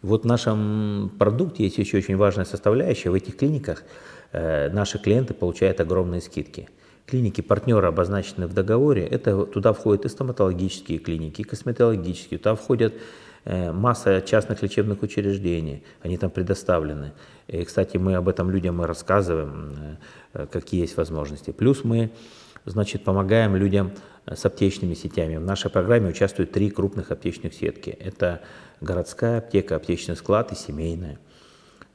Вот 0.03 0.25
в 0.25 0.27
нашем 0.27 1.12
продукте 1.18 1.62
есть 1.64 1.79
еще 1.79 1.99
очень 1.99 2.16
важная 2.16 2.45
составляющая. 2.45 3.11
В 3.11 3.14
этих 3.14 3.37
клиниках 3.37 3.85
э, 4.33 4.68
наши 4.71 4.99
клиенты 4.99 5.33
получают 5.33 5.81
огромные 5.81 6.21
скидки. 6.21 6.68
Клиники 7.07 7.40
партнеры 7.40 7.87
обозначены 7.87 8.49
в 8.49 8.55
договоре. 8.55 9.05
Это 9.07 9.47
туда 9.47 9.73
входят 9.73 10.05
и 10.05 10.09
стоматологические 10.09 10.99
клиники, 10.99 11.42
и 11.42 11.45
косметологические. 11.45 12.38
Туда 12.38 12.57
входят 12.57 12.95
масса 13.44 14.22
частных 14.22 14.62
лечебных 14.62 15.02
учреждений, 15.02 15.83
они 16.02 16.16
там 16.16 16.31
предоставлены. 16.31 17.12
И, 17.48 17.64
кстати, 17.64 17.96
мы 17.96 18.14
об 18.14 18.28
этом 18.28 18.50
людям 18.50 18.83
и 18.83 18.87
рассказываем, 18.87 19.98
э, 20.33 20.46
какие 20.46 20.83
есть 20.83 20.96
возможности. 20.96 21.50
Плюс 21.50 21.85
мы 21.85 22.12
значит, 22.64 23.05
помогаем 23.05 23.57
людям 23.57 23.92
с 24.26 24.44
аптечными 24.44 24.94
сетями. 24.94 25.37
В 25.37 25.44
нашей 25.44 25.70
программе 25.70 26.11
участвуют 26.11 26.52
три 26.52 26.70
крупных 26.70 27.11
аптечных 27.11 27.55
сетки. 27.55 27.90
Это 27.90 28.42
городская 28.81 29.38
аптека, 29.38 29.76
аптечный 29.76 30.16
склад 30.16 30.52
и 30.52 30.55
семейная, 30.55 31.18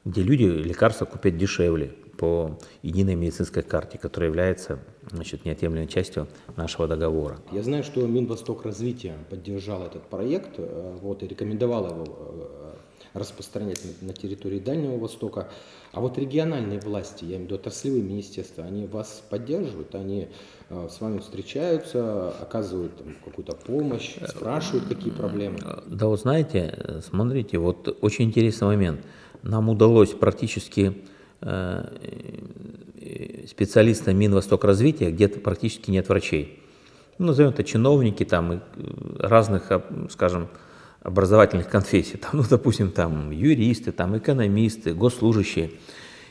где 0.04 0.24
люди 0.24 0.44
лекарства 0.44 1.06
купят 1.06 1.38
дешевле 1.38 1.94
по 2.18 2.58
единой 2.82 3.16
медицинской 3.16 3.64
карте, 3.64 3.98
которая 3.98 4.30
является 4.30 4.80
значит, 5.12 5.46
неотъемлемой 5.46 5.88
частью 5.88 6.28
нашего 6.56 6.88
договора. 6.88 7.38
Я 7.52 7.64
знаю, 7.64 7.84
что 7.84 8.06
Минвосток 8.06 8.66
развития 8.66 9.16
поддержал 9.30 9.84
этот 9.84 10.04
проект 10.04 10.56
э, 10.58 10.98
вот, 11.02 11.24
и 11.24 11.28
рекомендовал 11.28 11.88
его 11.88 12.06
э, 12.08 12.74
распространять 13.14 13.82
на, 14.02 14.14
территории 14.14 14.60
Дальнего 14.60 14.98
Востока. 14.98 15.50
А 15.92 16.02
вот 16.02 16.18
региональные 16.18 16.80
власти, 16.80 17.24
я 17.24 17.38
имею 17.38 17.42
в 17.42 17.44
виду 17.46 17.56
отраслевые 17.56 18.04
министерства, 18.04 18.64
они 18.64 18.86
вас 18.86 19.24
поддерживают, 19.30 19.96
они 19.96 20.28
э, 20.70 20.88
с 20.90 21.00
вами 21.00 21.20
встречаются, 21.20 22.32
оказывают 22.32 22.94
какую-то 23.24 23.56
помощь, 23.56 24.16
спрашивают, 24.28 24.88
какие 24.88 25.12
проблемы? 25.12 25.60
Да, 25.86 26.08
вот 26.08 26.20
знаете, 26.20 27.02
смотрите, 27.08 27.58
вот 27.58 27.98
очень 28.02 28.26
интересный 28.26 28.68
момент. 28.68 29.02
Нам 29.44 29.70
удалось 29.70 30.10
практически 30.10 31.04
специалиста 33.48 34.14
Минвосток 34.14 34.64
развития, 34.64 35.12
где-то 35.12 35.40
практически 35.40 35.92
нет 35.92 36.10
врачей. 36.10 36.62
Ну, 37.18 37.28
назовем 37.28 37.50
это 37.50 37.64
чиновники 37.64 38.24
там 38.24 38.52
э, 38.52 38.60
разных, 39.20 39.72
скажем, 40.10 40.48
образовательных 41.02 41.70
конфессий, 41.70 42.18
там, 42.18 42.32
ну, 42.34 42.44
допустим, 42.50 42.92
там 42.92 43.32
юристы, 43.32 43.92
там 43.92 44.18
экономисты, 44.18 44.94
госслужащие. 44.94 45.72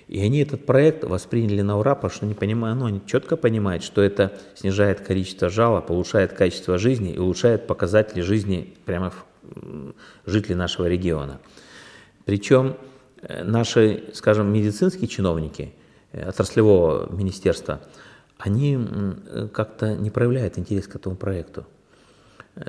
И 0.07 0.21
они 0.21 0.39
этот 0.39 0.65
проект 0.65 1.03
восприняли 1.03 1.63
на 1.63 1.79
ура, 1.79 1.97
потому 1.97 2.13
что 2.13 2.27
они 2.27 2.35
понимают, 2.35 2.79
ну, 2.79 2.87
они 2.87 3.01
четко 3.07 3.37
понимают, 3.37 3.83
что 3.83 4.03
это 4.03 4.39
снижает 4.55 5.01
количество 5.01 5.49
жалоб, 5.49 5.91
улучшает 5.91 6.33
качество 6.33 6.79
жизни 6.79 7.13
и 7.13 7.19
улучшает 7.19 7.67
показатели 7.67 8.21
жизни 8.21 8.75
прямо 8.85 9.13
жителей 10.25 10.55
нашего 10.55 10.87
региона. 10.87 11.41
Причем 12.25 12.77
Э, 12.77 12.96
наши, 13.23 14.05
скажем, 14.15 14.53
медицинские 14.53 15.09
чиновники 15.09 15.75
э, 16.13 16.29
отраслевого 16.29 17.13
министерства, 17.13 17.81
они 18.39 18.79
э, 18.79 19.49
как-то 19.53 19.95
не 19.95 20.11
проявляют 20.11 20.59
интерес 20.59 20.87
к 20.87 20.97
этому 20.97 21.17
проекту. 21.17 21.67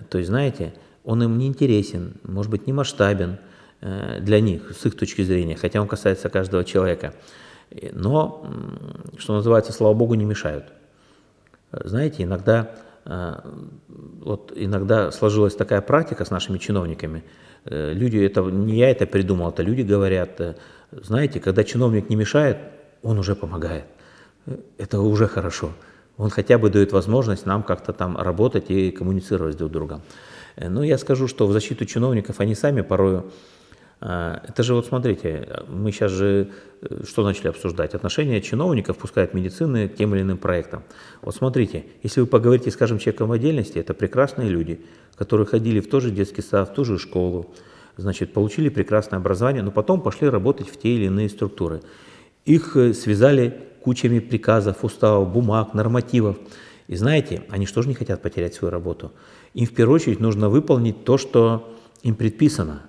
То 0.09 0.17
есть, 0.17 0.29
знаете, 0.29 0.73
он 1.03 1.23
им 1.23 1.37
не 1.37 1.47
интересен, 1.47 2.15
может 2.23 2.51
быть, 2.51 2.67
не 2.67 2.73
масштабен 2.73 3.37
для 3.79 4.41
них, 4.41 4.71
с 4.71 4.85
их 4.85 4.97
точки 4.97 5.21
зрения, 5.21 5.55
хотя 5.55 5.79
он 5.79 5.87
касается 5.87 6.29
каждого 6.29 6.65
человека. 6.65 7.13
Но, 7.93 8.45
что 9.17 9.35
называется, 9.35 9.71
слава 9.71 9.93
богу, 9.93 10.15
не 10.15 10.25
мешают. 10.25 10.65
Знаете, 11.71 12.23
иногда, 12.23 12.75
вот 13.85 14.51
иногда 14.55 15.11
сложилась 15.11 15.55
такая 15.55 15.81
практика 15.81 16.25
с 16.25 16.31
нашими 16.31 16.57
чиновниками– 16.57 17.23
Э, 17.33 17.56
люди, 17.69 18.17
это 18.17 18.41
не 18.41 18.77
я 18.77 18.89
это 18.89 19.05
придумал, 19.05 19.49
это 19.49 19.63
люди 19.63 19.81
говорят, 19.81 20.39
э, 20.39 20.55
знаете, 20.91 21.39
когда 21.39 21.63
чиновник 21.63 22.09
не 22.09 22.15
мешает, 22.15 22.57
он 23.03 23.19
уже 23.19 23.35
помогает. 23.35 23.85
Э, 24.45 24.57
это 24.77 24.99
уже 24.99 25.27
хорошо. 25.27 25.71
Он 26.17 26.29
хотя 26.29 26.57
бы 26.57 26.69
дает 26.69 26.91
возможность 26.91 27.45
нам 27.45 27.63
как-то 27.63 27.93
там 27.93 28.17
работать 28.17 28.71
и 28.71 28.91
коммуницировать 28.91 29.57
друг 29.57 29.69
с 29.69 29.73
другом. 29.73 30.01
Но 30.55 30.83
я 30.83 30.97
скажу, 30.97 31.27
что 31.27 31.45
в 31.45 31.51
защиту 31.51 31.85
чиновников 31.85 32.39
они 32.39 32.55
сами 32.55 32.81
порою 32.81 33.31
это 33.99 34.61
же 34.63 34.75
вот 34.75 34.85
смотрите, 34.85 35.63
мы 35.67 35.91
сейчас 35.91 36.11
же 36.11 36.51
что 37.03 37.23
начали 37.23 37.47
обсуждать? 37.47 37.95
Отношения 37.95 38.41
чиновников, 38.41 38.97
пускай 38.97 39.23
от 39.23 39.33
медицины, 39.33 39.89
к 39.89 39.95
тем 39.95 40.13
или 40.13 40.21
иным 40.21 40.37
проектам. 40.37 40.83
Вот 41.21 41.35
смотрите, 41.35 41.85
если 42.03 42.21
вы 42.21 42.27
поговорите, 42.27 42.69
скажем, 42.71 42.99
человеком 42.99 43.29
в 43.29 43.31
отдельности, 43.31 43.79
это 43.79 43.93
прекрасные 43.93 44.49
люди, 44.49 44.81
которые 45.15 45.47
ходили 45.47 45.79
в 45.79 45.89
тот 45.89 46.03
же 46.03 46.11
детский 46.11 46.41
сад, 46.43 46.69
в 46.69 46.73
ту 46.73 46.85
же 46.85 46.99
школу, 46.99 47.53
значит, 47.97 48.33
получили 48.33 48.69
прекрасное 48.69 49.19
образование, 49.19 49.63
но 49.63 49.71
потом 49.71 50.01
пошли 50.01 50.29
работать 50.29 50.69
в 50.69 50.77
те 50.79 50.89
или 50.89 51.05
иные 51.05 51.29
структуры. 51.29 51.81
Их 52.45 52.75
э, 52.75 52.93
связали 52.93 53.57
кучами 53.81 54.19
приказов, 54.19 54.83
уставов, 54.83 55.31
бумаг, 55.31 55.73
нормативов. 55.73 56.37
И 56.87 56.95
знаете, 56.95 57.43
они 57.49 57.65
что 57.65 57.81
же 57.81 57.89
не 57.89 57.95
хотят 57.95 58.21
потерять 58.21 58.53
свою 58.53 58.71
работу? 58.71 59.11
Им 59.53 59.65
в 59.65 59.73
первую 59.73 59.95
очередь 59.95 60.19
нужно 60.19 60.49
выполнить 60.49 61.03
то, 61.03 61.17
что 61.17 61.75
им 62.03 62.15
предписано. 62.15 62.83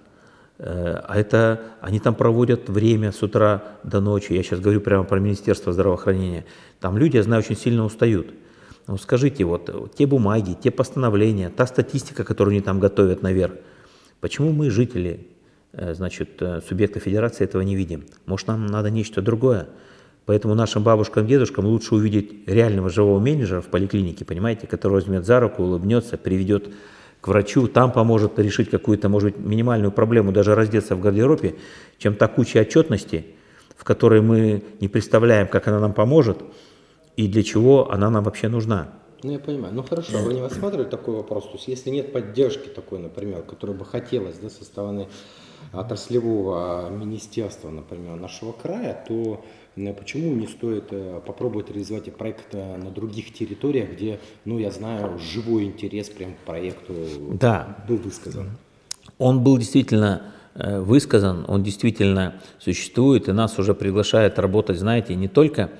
А 0.59 1.12
это 1.16 1.61
они 1.81 2.01
там 2.01 2.14
проводят 2.14 2.68
время 2.68 3.12
с 3.12 3.23
утра 3.23 3.62
до 3.85 4.01
ночи. 4.01 4.33
Я 4.33 4.42
сейчас 4.42 4.61
говорю 4.61 4.81
прямо 4.81 5.05
про 5.05 5.21
Министерство 5.21 5.73
здравоохранения. 5.73 6.44
Там 6.81 6.99
люди, 6.99 7.16
я 7.16 7.23
знаю, 7.23 7.42
очень 7.42 7.57
сильно 7.57 7.85
устают. 7.85 8.35
Ну, 8.88 8.97
скажите, 8.97 9.44
вот 9.44 9.94
те 9.94 10.07
бумаги, 10.07 10.57
те 10.61 10.71
постановления, 10.71 11.51
та 11.51 11.66
статистика, 11.66 12.25
которую 12.25 12.53
они 12.53 12.62
там 12.62 12.81
готовят 12.81 13.23
наверх, 13.23 13.53
почему 14.21 14.51
мы, 14.51 14.71
жители, 14.71 15.29
э, 15.73 15.92
значит, 15.92 16.40
э, 16.40 16.62
субъекта 16.66 16.99
федерации, 16.99 17.44
этого 17.44 17.61
не 17.61 17.77
видим? 17.77 18.07
Может, 18.25 18.49
нам 18.49 18.66
надо 18.66 18.90
нечто 18.90 19.21
другое? 19.21 19.68
Поэтому 20.25 20.55
нашим 20.55 20.83
бабушкам, 20.83 21.27
дедушкам 21.27 21.66
лучше 21.66 21.94
увидеть 21.94 22.49
реального 22.49 22.88
живого 22.88 23.21
менеджера 23.21 23.61
в 23.61 23.66
поликлинике, 23.66 24.25
понимаете, 24.25 24.66
который 24.66 24.94
возьмет 24.94 25.27
за 25.27 25.38
руку, 25.38 25.62
улыбнется, 25.62 26.16
приведет 26.16 26.71
к 27.21 27.29
врачу, 27.29 27.69
там 27.69 27.93
поможет 27.93 28.39
решить 28.39 28.71
какую-то, 28.71 29.09
может 29.09 29.33
быть, 29.33 29.45
минимальную 29.45 29.93
проблему, 29.93 30.33
даже 30.33 30.55
раздеться 30.55 30.95
в 30.97 31.01
гардеробе, 31.01 31.57
чем 31.99 32.15
та 32.15 32.29
куча 32.29 32.61
отчетности, 32.61 33.27
в 33.77 33.85
которой 33.85 34.21
мы 34.21 34.63
не 34.81 34.89
представляем, 34.89 35.49
как 35.49 35.69
она 35.69 35.81
нам 35.81 35.93
поможет, 35.93 36.39
и 37.17 37.27
для 37.27 37.43
чего 37.43 37.91
она 37.91 38.11
нам 38.11 38.25
вообще 38.25 38.49
нужна. 38.49 38.89
Ну, 39.25 39.33
я 39.33 39.41
понимаю. 39.41 39.75
Ну, 39.75 39.83
хорошо, 39.83 40.19
вы 40.19 40.35
не 40.35 40.41
рассматривали 40.41 40.89
такой 40.89 41.17
вопрос? 41.17 41.45
То 41.45 41.55
есть, 41.55 41.67
если 41.67 41.91
нет 41.91 42.13
поддержки 42.13 42.69
такой, 42.69 43.01
например, 43.01 43.43
которой 43.43 43.77
бы 43.77 43.85
хотелось 43.85 44.39
да, 44.39 44.49
со 44.49 44.65
стороны 44.65 45.09
отраслевого 45.73 46.89
министерства, 46.91 47.71
например, 47.71 48.15
нашего 48.17 48.53
края, 48.53 49.05
то 49.09 49.45
почему 49.99 50.35
не 50.35 50.47
стоит 50.47 50.85
э, 50.91 51.21
попробовать 51.27 51.71
реализовать 51.71 52.14
проект 52.14 52.55
э, 52.55 52.77
на 52.77 52.91
других 52.91 53.33
территориях, 53.33 53.91
где, 53.93 54.19
ну, 54.45 54.59
я 54.59 54.71
знаю, 54.71 55.19
живой 55.19 55.64
интерес 55.64 56.09
прям 56.09 56.35
к 56.35 56.38
проекту 56.38 56.95
да. 57.33 57.85
был 57.88 57.97
высказан? 57.97 58.51
Он 59.19 59.43
был 59.43 59.59
действительно 59.59 60.35
высказан, 60.55 61.45
он 61.47 61.62
действительно 61.62 62.41
существует, 62.59 63.29
и 63.29 63.33
нас 63.33 63.59
уже 63.61 63.75
приглашают 63.75 64.41
работать, 64.41 64.79
знаете, 64.79 65.14
не 65.14 65.29
только 65.29 65.71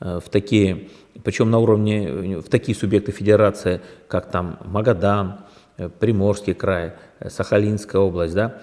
Э, 0.00 0.20
в 0.24 0.28
такие, 0.28 0.88
причем 1.22 1.50
на 1.50 1.58
уровне, 1.58 2.38
в 2.38 2.48
такие 2.48 2.76
субъекты 2.76 3.12
федерации, 3.12 3.80
как 4.08 4.30
там 4.30 4.58
Магадан, 4.64 5.40
э, 5.76 5.88
Приморский 5.88 6.54
край, 6.54 6.92
э, 7.20 7.30
Сахалинская 7.30 8.00
область, 8.00 8.34
да, 8.34 8.60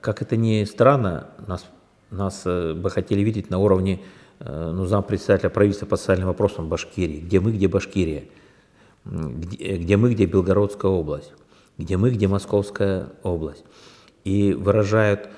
как 0.00 0.22
это 0.22 0.36
ни 0.36 0.64
странно, 0.64 1.28
нас, 1.46 1.66
нас 2.10 2.44
бы 2.44 2.88
хотели 2.88 3.20
видеть 3.20 3.50
на 3.50 3.58
уровне 3.58 4.00
ну, 4.40 4.84
зампредседателя 4.84 5.50
правительства 5.50 5.86
по 5.86 5.96
социальным 5.96 6.28
вопросам 6.28 6.68
Башкирии, 6.68 7.20
где 7.20 7.40
мы, 7.40 7.52
где 7.52 7.68
Башкирия, 7.68 8.24
где, 9.04 9.76
где 9.76 9.96
мы, 9.96 10.12
где 10.12 10.26
Белгородская 10.26 10.90
область, 10.90 11.32
где 11.78 11.96
мы, 11.96 12.10
где 12.10 12.28
Московская 12.28 13.08
область. 13.22 13.64
И 14.24 14.52
выражают 14.52 15.28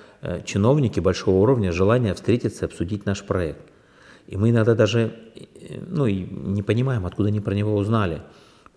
чиновники 0.44 1.00
большого 1.00 1.36
уровня 1.36 1.72
желание 1.72 2.14
встретиться 2.14 2.64
и 2.64 2.68
обсудить 2.68 3.06
наш 3.06 3.22
проект. 3.22 3.60
И 4.26 4.36
мы 4.36 4.50
иногда 4.50 4.74
даже 4.74 5.14
ну, 5.86 6.06
не 6.06 6.62
понимаем, 6.62 7.06
откуда 7.06 7.28
они 7.28 7.40
про 7.40 7.54
него 7.54 7.76
узнали. 7.76 8.22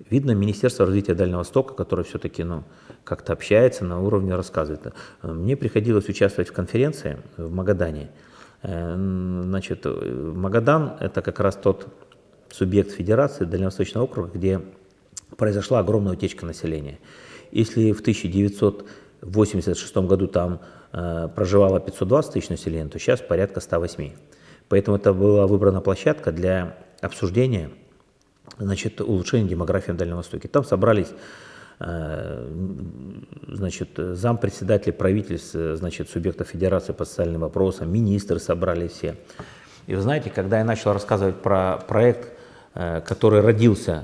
Видно, 0.10 0.32
Министерство 0.32 0.86
развития 0.86 1.14
Дальнего 1.14 1.40
Востока, 1.40 1.74
которое 1.74 2.04
все-таки 2.04 2.44
ну, 2.44 2.64
как-то 3.04 3.34
общается 3.34 3.86
на 3.86 4.02
уровне 4.02 4.36
рассказывает. 4.36 4.94
Мне 5.22 5.56
приходилось 5.56 6.10
участвовать 6.10 6.50
в 6.50 6.54
конференции 6.54 7.18
в 7.38 7.52
Магадане. 7.52 8.10
Э, 8.64 8.96
значит, 9.44 9.86
Магадан– 9.86 10.98
это 11.00 11.22
как 11.22 11.40
раз 11.40 11.56
тот 11.56 11.88
субъект 12.50 12.92
федерации 12.92 13.46
Дальневосточного 13.46 14.06
округа, 14.06 14.30
где 14.34 14.62
произошла 15.38 15.80
огромная 15.80 16.14
утечка 16.14 16.46
населения. 16.46 17.00
Если 17.52 17.92
в 17.92 18.02
1986 18.02 19.98
году 19.98 20.28
там 20.28 20.60
э, 20.92 21.28
проживало 21.36 21.80
520 21.80 22.34
тысяч 22.34 22.50
населения, 22.50 22.90
то 22.90 23.00
сейчас 23.00 23.22
порядка 23.22 23.60
108. 23.60 24.12
Поэтому 24.70 24.98
это 24.98 25.14
была 25.14 25.48
выбрана 25.48 25.82
площадка 25.82 26.32
для 26.32 26.78
обсуждения 27.02 27.72
значит, 28.58 29.02
улучшения 29.02 29.48
демографии 29.50 29.92
на 29.92 29.98
Дальнем 29.98 30.18
Востоке. 30.18 30.48
Там 30.48 30.64
собрались 30.64 31.10
э, 31.10 31.16
значит, 33.48 33.90
зампредседатели 33.96 34.92
правительств, 34.92 35.56
значит, 35.56 36.10
субъектов 36.10 36.50
Федерации 36.50 36.94
по 36.94 37.06
социальным 37.06 37.42
вопросам, 37.42 37.92
министры 37.92 38.40
собрались 38.40 38.92
все. 38.92 39.16
И 39.88 39.96
вы 39.96 40.02
знаете, 40.02 40.30
когда 40.30 40.60
я 40.60 40.64
начал 40.64 40.94
рассказывать 40.94 41.38
про 41.42 41.78
проект, 41.88 42.30
э, 42.76 43.02
который 43.02 43.42
родился 43.42 44.04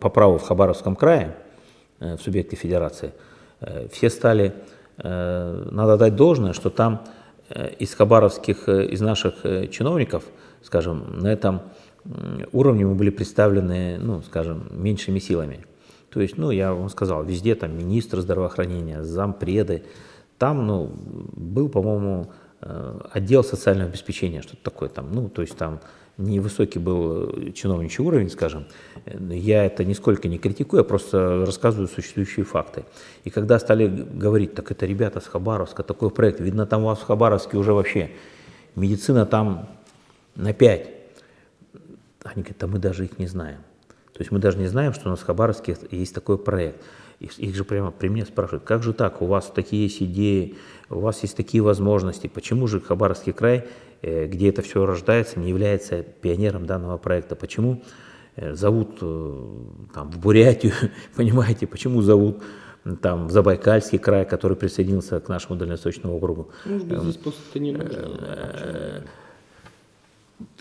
по 0.00 0.10
праву 0.10 0.38
в 0.38 0.42
Хабаровском 0.42 0.96
крае, 0.96 1.34
э, 2.00 2.16
в 2.16 2.20
субъекте 2.20 2.56
Федерации, 2.56 3.12
все 3.90 4.10
стали, 4.10 4.52
надо 4.98 5.96
дать 5.96 6.16
должное, 6.16 6.52
что 6.52 6.68
там 6.68 7.06
Э, 7.50 7.70
из 7.78 7.94
хабаровских, 7.94 8.68
э, 8.68 8.86
из 8.86 9.00
наших 9.00 9.44
э, 9.44 9.68
чиновников, 9.68 10.24
скажем, 10.62 11.20
на 11.20 11.28
этом 11.28 11.60
уровне 12.52 12.84
мы 12.84 12.94
были 12.94 13.08
представлены, 13.08 13.98
ну, 13.98 14.20
скажем, 14.22 14.66
меньшими 14.70 15.18
силами. 15.18 15.64
То 16.14 16.20
есть, 16.20 16.38
ну, 16.38 16.52
я 16.52 16.72
вам 16.72 16.88
сказал, 16.90 17.24
везде 17.24 17.56
там 17.56 17.76
министр 17.76 18.20
здравоохранения, 18.20 19.02
зампреды. 19.02 19.82
Там, 20.38 20.64
ну, 20.64 20.92
был, 21.34 21.68
по-моему, 21.68 22.30
э, 22.60 23.00
отдел 23.10 23.42
социального 23.42 23.90
обеспечения, 23.90 24.40
что-то 24.40 24.62
такое 24.62 24.88
там. 24.88 25.12
Ну, 25.12 25.28
то 25.28 25.42
есть 25.42 25.56
там 25.56 25.80
невысокий 26.16 26.78
был 26.78 27.30
э, 27.30 27.50
чиновничий 27.50 28.04
уровень, 28.04 28.30
скажем. 28.30 28.66
Я 29.28 29.64
это 29.64 29.84
нисколько 29.84 30.28
не 30.28 30.38
критикую, 30.38 30.82
я 30.82 30.84
просто 30.84 31.44
рассказываю 31.44 31.88
существующие 31.88 32.44
факты. 32.44 32.84
И 33.24 33.30
когда 33.30 33.58
стали 33.58 33.88
говорить, 33.88 34.54
так 34.54 34.70
это 34.70 34.86
ребята 34.86 35.18
с 35.18 35.26
Хабаровска, 35.26 35.82
такой 35.82 36.10
проект, 36.10 36.38
видно, 36.38 36.64
там 36.64 36.84
у 36.84 36.86
вас 36.86 37.00
в 37.00 37.06
Хабаровске 37.06 37.56
уже 37.56 37.72
вообще 37.72 38.12
медицина 38.76 39.26
там 39.26 39.68
на 40.36 40.52
5. 40.52 40.90
Они 42.22 42.42
говорят, 42.44 42.62
а 42.62 42.66
мы 42.68 42.78
даже 42.78 43.04
их 43.04 43.18
не 43.18 43.26
знаем. 43.26 43.58
То 44.14 44.20
есть 44.20 44.30
мы 44.30 44.38
даже 44.38 44.58
не 44.58 44.68
знаем, 44.68 44.92
что 44.92 45.08
у 45.08 45.10
нас 45.10 45.18
в 45.18 45.24
Хабаровске 45.24 45.76
есть 45.90 46.14
такой 46.14 46.38
проект. 46.38 46.80
Их 47.18 47.54
же 47.56 47.64
прямо 47.64 47.90
при 47.90 48.08
мне 48.08 48.24
спрашивают, 48.24 48.62
как 48.64 48.82
же 48.82 48.92
так, 48.92 49.22
у 49.22 49.26
вас 49.26 49.50
такие 49.52 49.84
есть 49.84 50.00
идеи, 50.02 50.56
у 50.88 51.00
вас 51.00 51.22
есть 51.22 51.36
такие 51.36 51.62
возможности, 51.62 52.28
почему 52.28 52.68
же 52.68 52.80
Хабаровский 52.80 53.32
край, 53.32 53.66
э, 54.02 54.26
где 54.26 54.50
это 54.50 54.62
все 54.62 54.84
рождается, 54.86 55.40
не 55.40 55.48
является 55.48 56.02
пионером 56.02 56.66
данного 56.66 56.96
проекта, 56.96 57.34
почему 57.34 57.82
э, 58.36 58.54
зовут 58.54 58.98
э, 59.00 59.46
там, 59.94 60.10
в 60.10 60.18
Бурятию, 60.18 60.72
понимаете, 61.16 61.66
почему 61.66 62.02
зовут 62.02 62.42
там, 63.00 63.26
в 63.28 63.30
Забайкальский 63.32 63.98
край, 63.98 64.26
который 64.26 64.56
присоединился 64.56 65.18
к 65.18 65.28
нашему 65.28 65.56
дальневосточному 65.56 66.16
округу. 66.16 66.50
Может 66.66 66.86
быть, 66.86 67.00
здесь 67.00 67.16
просто 67.16 67.58
не 67.58 67.72
нужно. 67.72 69.04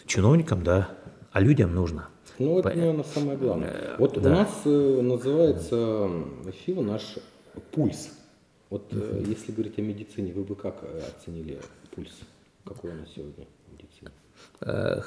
Чиновникам, 0.06 0.64
да, 0.64 0.90
а 1.32 1.42
людям 1.42 1.76
нужно. 1.76 2.08
Ну, 2.44 2.60
это, 2.60 2.70
наверное, 2.70 3.04
самое 3.04 3.38
главное. 3.38 3.96
Вот 3.98 4.22
да. 4.22 4.30
у 4.30 4.34
нас 4.34 4.50
э, 4.66 5.02
называется 5.02 6.10
эфир 6.48 6.82
наш 6.82 7.18
пульс. 7.72 8.12
Вот 8.70 8.88
э, 8.92 9.24
если 9.26 9.52
говорить 9.52 9.78
о 9.78 9.82
медицине, 9.82 10.34
вы 10.34 10.44
бы 10.44 10.56
как 10.56 10.80
э, 10.82 11.02
оценили 11.16 11.60
пульс? 11.96 12.12
Какой 12.66 12.92
у 12.92 12.96
нас 12.96 13.08
сегодня 13.16 13.46
медицина? 13.72 14.12
Э, 14.62 15.00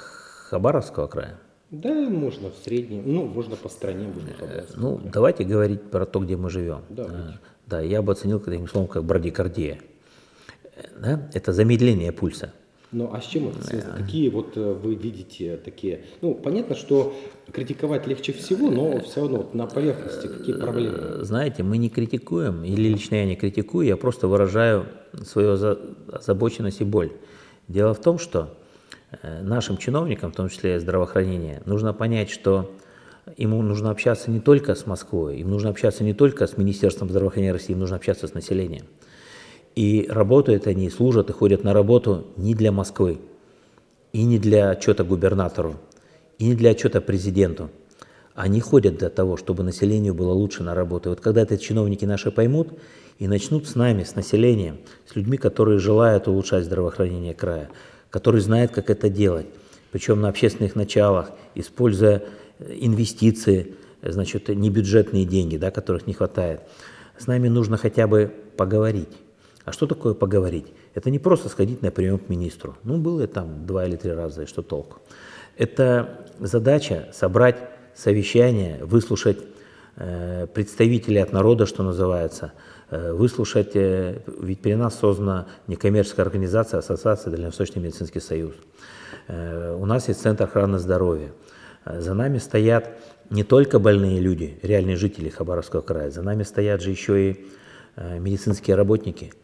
Хабаровского 0.48 1.08
края? 1.08 1.38
Да, 1.70 1.92
можно 1.92 2.50
в 2.50 2.56
среднем, 2.64 3.02
ну, 3.06 3.26
можно 3.26 3.56
по 3.56 3.68
стране, 3.68 4.06
можно 4.06 4.32
по 4.38 4.44
э, 4.44 4.64
Ну, 4.76 4.98
края. 4.98 5.12
давайте 5.12 5.44
говорить 5.44 5.90
про 5.90 6.06
то, 6.06 6.20
где 6.20 6.36
мы 6.36 6.48
живем. 6.48 6.82
Да, 6.88 7.38
да 7.66 7.80
я 7.80 8.02
бы 8.02 8.12
оценил 8.12 8.40
таким 8.40 8.68
словом, 8.68 8.88
как 8.88 9.04
брадикардия. 9.04 9.80
Да? 10.98 11.28
Это 11.34 11.52
замедление 11.52 12.12
пульса. 12.12 12.52
Ну 12.96 13.10
а 13.12 13.20
с 13.20 13.26
чем 13.26 13.48
это 13.48 13.62
связано? 13.62 13.94
Какие 13.94 14.30
вот 14.30 14.56
э, 14.56 14.72
вы 14.72 14.94
видите 14.94 15.58
такие? 15.58 16.04
Ну, 16.22 16.34
понятно, 16.34 16.74
что 16.74 17.14
критиковать 17.52 18.06
легче 18.06 18.32
всего, 18.32 18.70
но 18.70 19.00
все 19.00 19.20
равно 19.20 19.36
вот 19.36 19.54
на 19.54 19.66
поверхности 19.66 20.26
какие 20.26 20.54
проблемы? 20.56 21.22
Знаете, 21.22 21.62
мы 21.62 21.76
не 21.76 21.90
критикуем, 21.90 22.64
или 22.64 22.88
лично 22.88 23.16
я 23.16 23.26
не 23.26 23.36
критикую, 23.36 23.86
я 23.86 23.98
просто 23.98 24.28
выражаю 24.28 24.86
свою 25.26 25.58
озабоченность 26.10 26.80
и 26.80 26.84
боль. 26.84 27.12
Дело 27.68 27.92
в 27.92 28.00
том, 28.00 28.18
что 28.18 28.56
э, 29.20 29.42
нашим 29.42 29.76
чиновникам, 29.76 30.32
в 30.32 30.34
том 30.34 30.48
числе 30.48 30.80
здравоохранения, 30.80 31.60
нужно 31.66 31.92
понять, 31.92 32.30
что 32.30 32.70
ему 33.36 33.60
нужно 33.60 33.90
общаться 33.90 34.30
не 34.30 34.40
только 34.40 34.74
с 34.74 34.86
Москвой, 34.86 35.36
им 35.36 35.50
нужно 35.50 35.68
общаться 35.68 36.02
не 36.02 36.14
только 36.14 36.46
с 36.46 36.56
Министерством 36.56 37.10
здравоохранения 37.10 37.52
России, 37.52 37.74
им 37.74 37.80
нужно 37.80 37.96
общаться 37.96 38.26
с 38.26 38.32
населением. 38.32 38.86
И 39.76 40.06
работают 40.08 40.66
они, 40.66 40.88
служат 40.88 41.28
и 41.28 41.34
ходят 41.34 41.62
на 41.62 41.74
работу 41.74 42.26
не 42.36 42.54
для 42.54 42.72
Москвы, 42.72 43.18
и 44.12 44.24
не 44.24 44.38
для 44.38 44.70
отчета 44.70 45.04
губернатору, 45.04 45.76
и 46.38 46.46
не 46.46 46.54
для 46.54 46.70
отчета 46.70 47.02
президенту. 47.02 47.70
Они 48.34 48.60
ходят 48.60 48.96
для 48.96 49.10
того, 49.10 49.36
чтобы 49.36 49.62
населению 49.62 50.14
было 50.14 50.32
лучше 50.32 50.62
на 50.62 50.74
работу. 50.74 51.08
И 51.08 51.10
вот 51.10 51.20
когда 51.20 51.42
это 51.42 51.58
чиновники 51.58 52.06
наши 52.06 52.30
поймут 52.30 52.68
и 53.18 53.28
начнут 53.28 53.68
с 53.68 53.74
нами, 53.74 54.02
с 54.02 54.14
населением, 54.14 54.78
с 55.06 55.14
людьми, 55.14 55.36
которые 55.36 55.78
желают 55.78 56.26
улучшать 56.26 56.64
здравоохранение 56.64 57.34
края, 57.34 57.68
которые 58.08 58.40
знают, 58.40 58.72
как 58.72 58.88
это 58.88 59.10
делать, 59.10 59.46
причем 59.92 60.22
на 60.22 60.28
общественных 60.28 60.74
началах, 60.74 61.32
используя 61.54 62.22
инвестиции, 62.58 63.74
значит, 64.02 64.48
небюджетные 64.48 65.26
деньги, 65.26 65.58
да, 65.58 65.70
которых 65.70 66.06
не 66.06 66.14
хватает. 66.14 66.62
С 67.18 67.26
нами 67.26 67.48
нужно 67.48 67.76
хотя 67.76 68.06
бы 68.06 68.32
поговорить. 68.56 69.08
А 69.66 69.72
что 69.72 69.88
такое 69.88 70.14
поговорить? 70.14 70.66
Это 70.94 71.10
не 71.10 71.18
просто 71.18 71.48
сходить 71.48 71.82
на 71.82 71.90
прием 71.90 72.18
к 72.20 72.28
министру. 72.28 72.76
Ну, 72.84 72.98
было 72.98 73.26
там 73.26 73.66
два 73.66 73.84
или 73.84 73.96
три 73.96 74.12
раза, 74.12 74.44
и 74.44 74.46
что 74.46 74.62
толку? 74.62 74.98
Это 75.56 76.20
задача 76.38 77.08
собрать 77.12 77.56
совещание, 77.92 78.84
выслушать 78.84 79.38
э, 79.96 80.46
представителей 80.54 81.18
от 81.18 81.32
народа, 81.32 81.66
что 81.66 81.82
называется, 81.82 82.52
э, 82.90 83.12
выслушать, 83.12 83.72
э, 83.74 84.20
ведь 84.40 84.60
при 84.60 84.74
нас 84.74 85.00
создана 85.00 85.48
некоммерческая 85.66 86.24
организация, 86.24 86.78
ассоциация 86.78 87.32
Дальневосточный 87.32 87.82
медицинский 87.82 88.20
союз. 88.20 88.54
Э, 89.26 89.76
у 89.76 89.84
нас 89.84 90.06
есть 90.06 90.20
Центр 90.20 90.44
охраны 90.44 90.78
здоровья. 90.78 91.32
Э, 91.84 92.00
за 92.00 92.14
нами 92.14 92.38
стоят 92.38 92.88
не 93.30 93.42
только 93.42 93.80
больные 93.80 94.20
люди, 94.20 94.60
реальные 94.62 94.94
жители 94.94 95.28
Хабаровского 95.28 95.80
края, 95.80 96.12
за 96.12 96.22
нами 96.22 96.44
стоят 96.44 96.82
же 96.82 96.90
еще 96.90 97.30
и 97.30 97.46
э, 97.96 98.20
медицинские 98.20 98.76
работники– 98.76 99.32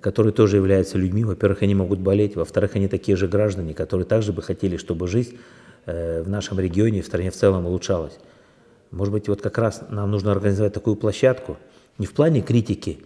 которые 0.00 0.32
тоже 0.32 0.56
являются 0.56 0.98
людьми. 0.98 1.24
Во-первых, 1.24 1.62
они 1.62 1.74
могут 1.74 1.98
болеть, 1.98 2.36
во-вторых, 2.36 2.76
они 2.76 2.88
такие 2.88 3.16
же 3.16 3.26
граждане, 3.26 3.74
которые 3.74 4.06
также 4.06 4.32
бы 4.32 4.42
хотели, 4.42 4.76
чтобы 4.76 5.08
жизнь 5.08 5.38
э, 5.86 6.22
в 6.22 6.28
нашем 6.28 6.60
регионе 6.60 7.02
в 7.02 7.06
стране 7.06 7.30
в 7.30 7.34
целом 7.34 7.66
улучшалась. 7.66 8.18
Может 8.90 9.12
быть, 9.12 9.28
вот 9.28 9.40
как 9.40 9.58
раз 9.58 9.82
нам 9.90 10.10
нужно 10.10 10.32
организовать 10.32 10.72
такую 10.72 10.96
площадку, 10.96 11.56
не 11.98 12.06
в 12.06 12.12
плане 12.12 12.42
критики, 12.42 12.98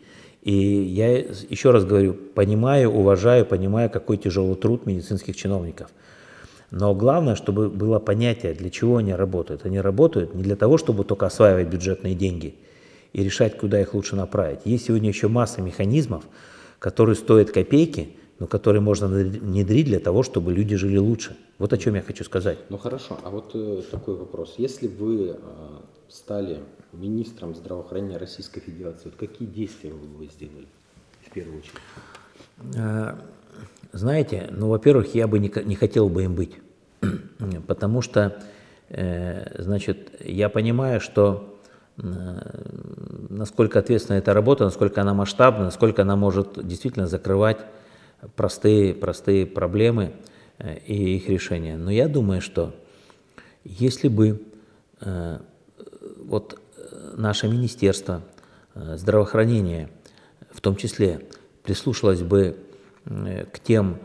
и 0.43 0.53
я 0.53 1.17
еще 1.17 1.71
раз 1.71 1.85
говорю, 1.85 2.15
понимаю, 2.15 2.91
уважаю, 2.91 3.47
понимаю, 3.47 3.91
какой 3.91 4.17
тяжелый 4.17 4.55
труд 4.55 4.87
медицинских 4.87 5.37
чиновников. 5.37 5.91
Но 6.71 6.95
главное, 6.95 7.37
чтобы 7.37 7.69
было 7.69 7.99
понятие, 7.99 8.55
для 8.55 8.71
чего 8.71 8.99
они 8.99 9.15
работают. 9.15 9.65
Они 9.65 9.81
работают 9.81 10.35
не 10.35 10.43
для 10.43 10.57
того, 10.57 10.79
чтобы 10.79 11.05
только 11.05 11.27
осваивать 11.27 11.69
бюджетные 11.69 12.15
деньги 12.15 12.55
и 13.12 13.25
решать, 13.25 13.57
куда 13.57 13.81
их 13.81 13.95
лучше 13.95 14.15
направить. 14.17 14.61
Есть 14.65 14.87
сегодня 14.87 15.09
еще 15.09 15.29
масса 15.29 15.62
механизмов, 15.62 16.25
который 16.79 17.17
стоит 17.17 17.51
копейки, 17.51 18.17
но 18.39 18.47
который 18.47 18.81
можно 18.81 19.07
внедрить 19.09 19.87
для 19.87 19.99
того, 19.99 20.23
чтобы 20.23 20.53
люди 20.53 20.77
жили 20.77 20.99
лучше. 20.99 21.37
Вот 21.59 21.73
о 21.73 21.79
чем 21.79 21.95
я 21.95 22.03
хочу 22.03 22.25
сказать. 22.25 22.59
Ну 22.69 22.77
хорошо, 22.77 23.19
а 23.23 23.31
вот 23.31 23.53
э, 23.55 23.83
такой 23.91 24.17
вопрос. 24.17 24.57
Если 24.59 24.89
вы 24.89 25.31
э, 25.31 25.37
стали 26.09 26.59
министром 26.93 27.55
здравоохранения 27.55 28.19
Российской 28.19 28.61
Федерации, 28.61 29.07
вот 29.07 29.15
какие 29.17 29.49
действия 29.49 29.93
вы 29.93 30.07
бы 30.07 30.27
сделали 30.27 30.67
в 31.27 31.33
первую 31.33 31.59
очередь? 31.59 32.77
Э, 32.77 33.15
знаете, 33.93 34.49
ну, 34.51 34.69
во-первых, 34.69 35.15
я 35.15 35.27
бы 35.27 35.39
не, 35.39 35.51
не 35.65 35.75
хотел 35.75 36.11
бы 36.11 36.25
им 36.25 36.35
быть, 36.35 36.53
потому 37.67 38.03
что, 38.03 38.39
э, 38.89 39.62
значит, 39.62 40.21
я 40.21 40.51
понимаю, 40.51 41.01
что 41.01 41.56
насколько 41.97 43.79
ответственна 43.79 44.19
эта 44.19 44.35
работа, 44.35 44.65
насколько 44.65 45.01
она 45.01 45.15
масштабна, 45.15 45.65
насколько 45.65 46.03
она 46.03 46.17
может 46.17 46.67
действительно 46.67 47.07
закрывать 47.07 47.59
простые, 48.35 48.95
простые 48.95 49.47
проблемы 49.47 50.13
э, 50.59 50.79
и 50.87 51.17
их 51.17 51.29
решения. 51.29 51.77
Но 51.77 51.91
я 51.91 52.09
думаю, 52.09 52.41
что 52.41 52.75
если 53.65 54.09
бы 54.09 54.43
э, 55.01 55.39
вот 56.25 56.59
э, 56.77 57.15
наше 57.17 57.49
Министерство 57.49 58.23
здравоохранения 58.75 59.89
в 60.51 60.61
том 60.61 60.77
числе 60.77 61.23
прислушалось 61.63 62.23
бы 62.23 62.59
к 63.07 63.59
тем, 63.61 63.99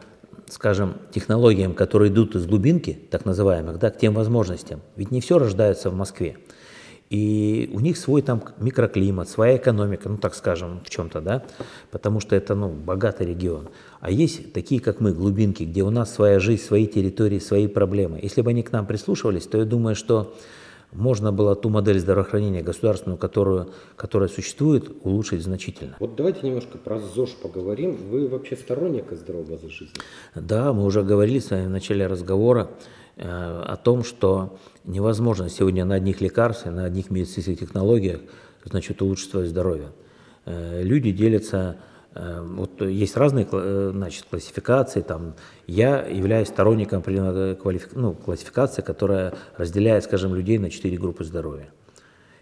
скажем, 0.47 0.95
технологиям, 1.11 1.73
которые 1.73 2.09
идут 2.09 2.35
из 2.35 2.45
глубинки, 2.45 2.97
так 3.11 3.25
называемых, 3.25 3.79
да, 3.79 3.89
к 3.89 3.97
тем 3.97 4.13
возможностям. 4.13 4.79
Ведь 4.95 5.11
не 5.11 5.19
все 5.19 5.39
рождается 5.39 5.89
в 5.89 5.95
Москве. 5.95 6.37
И 7.11 7.69
у 7.73 7.81
них 7.81 7.97
свой 7.97 8.21
там 8.21 8.41
микроклимат, 8.57 9.27
своя 9.27 9.57
экономика, 9.57 10.07
ну 10.07 10.17
так 10.17 10.33
скажем, 10.33 10.79
в 10.85 10.89
чем-то, 10.89 11.19
да, 11.19 11.43
потому 11.91 12.21
что 12.21 12.37
это, 12.37 12.55
ну, 12.55 12.69
богатый 12.69 13.27
регион. 13.27 13.67
А 13.99 14.09
есть 14.09 14.53
такие, 14.53 14.79
как 14.79 15.01
мы, 15.01 15.11
глубинки, 15.11 15.63
где 15.63 15.83
у 15.83 15.89
нас 15.89 16.13
своя 16.13 16.39
жизнь, 16.39 16.63
свои 16.63 16.87
территории, 16.87 17.39
свои 17.39 17.67
проблемы. 17.67 18.17
Если 18.23 18.41
бы 18.41 18.51
они 18.51 18.63
к 18.63 18.71
нам 18.71 18.85
прислушивались, 18.85 19.45
то 19.45 19.57
я 19.57 19.65
думаю, 19.65 19.93
что 19.93 20.33
можно 20.93 21.33
было 21.33 21.53
ту 21.53 21.67
модель 21.67 21.99
здравоохранения 21.99 22.61
государственную, 22.61 23.17
которую, 23.17 23.73
которая 23.97 24.29
существует, 24.29 24.89
улучшить 25.03 25.43
значительно. 25.43 25.97
Вот 25.99 26.15
давайте 26.15 26.47
немножко 26.47 26.77
про 26.77 26.97
ЗОЖ 26.97 27.31
поговорим. 27.41 27.97
Вы 28.09 28.29
вообще 28.29 28.55
сторонник 28.55 29.11
здорового 29.11 29.55
образа 29.55 29.69
жизни? 29.69 29.95
Да, 30.35 30.71
мы 30.71 30.85
уже 30.85 31.03
говорили 31.03 31.39
с 31.39 31.49
вами 31.49 31.65
в 31.65 31.69
начале 31.69 32.07
разговора 32.07 32.69
о 33.21 33.77
том, 33.77 34.03
что 34.03 34.57
невозможно 34.83 35.47
сегодня 35.49 35.85
на 35.85 35.95
одних 35.95 36.21
лекарствах, 36.21 36.73
на 36.73 36.85
одних 36.85 37.11
медицинских 37.11 37.59
технологиях 37.59 38.21
значит, 38.65 39.01
улучшить 39.01 39.29
свое 39.29 39.47
здоровье. 39.47 39.89
Э, 40.45 40.81
люди 40.83 41.11
делятся 41.11 41.77
Э, 42.13 42.41
вот 42.41 42.81
есть 42.81 43.15
разные 43.15 43.47
э, 43.51 43.91
значит, 43.93 44.25
классификации. 44.29 45.01
Там, 45.01 45.35
я 45.67 46.05
являюсь 46.05 46.49
сторонником 46.49 46.99
определенной 46.99 47.57
ну, 47.93 48.13
классификации, 48.13 48.81
которая 48.81 49.33
разделяет, 49.57 50.03
скажем, 50.03 50.35
людей 50.35 50.57
на 50.57 50.69
четыре 50.69 50.97
группы 50.97 51.23
здоровья. 51.23 51.69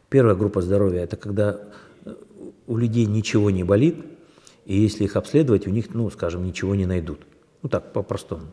Первая 0.09 0.35
группа 0.35 0.61
здоровья– 0.61 1.01
это 1.03 1.17
когда 1.17 1.59
у 2.65 2.77
людей 2.77 3.05
ничего 3.05 3.51
не 3.51 3.63
болит, 3.63 3.97
и 4.65 4.79
если 4.79 5.03
их 5.03 5.15
обследовать, 5.15 5.67
у 5.67 5.69
них, 5.69 5.93
ну, 5.93 6.09
скажем, 6.09 6.43
ничего 6.43 6.73
не 6.75 6.85
найдут. 6.85 7.19
Ну 7.61 7.69
так, 7.69 7.93
по-простому. 7.93 8.47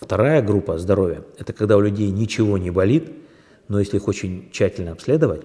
Вторая 0.00 0.42
группа 0.42 0.78
здоровья– 0.78 1.22
это 1.38 1.52
когда 1.52 1.76
у 1.76 1.80
людей 1.80 2.10
ничего 2.10 2.56
не 2.56 2.70
болит, 2.70 3.10
но 3.66 3.80
если 3.80 3.96
их 3.96 4.06
очень 4.06 4.48
тщательно 4.52 4.92
обследовать, 4.92 5.42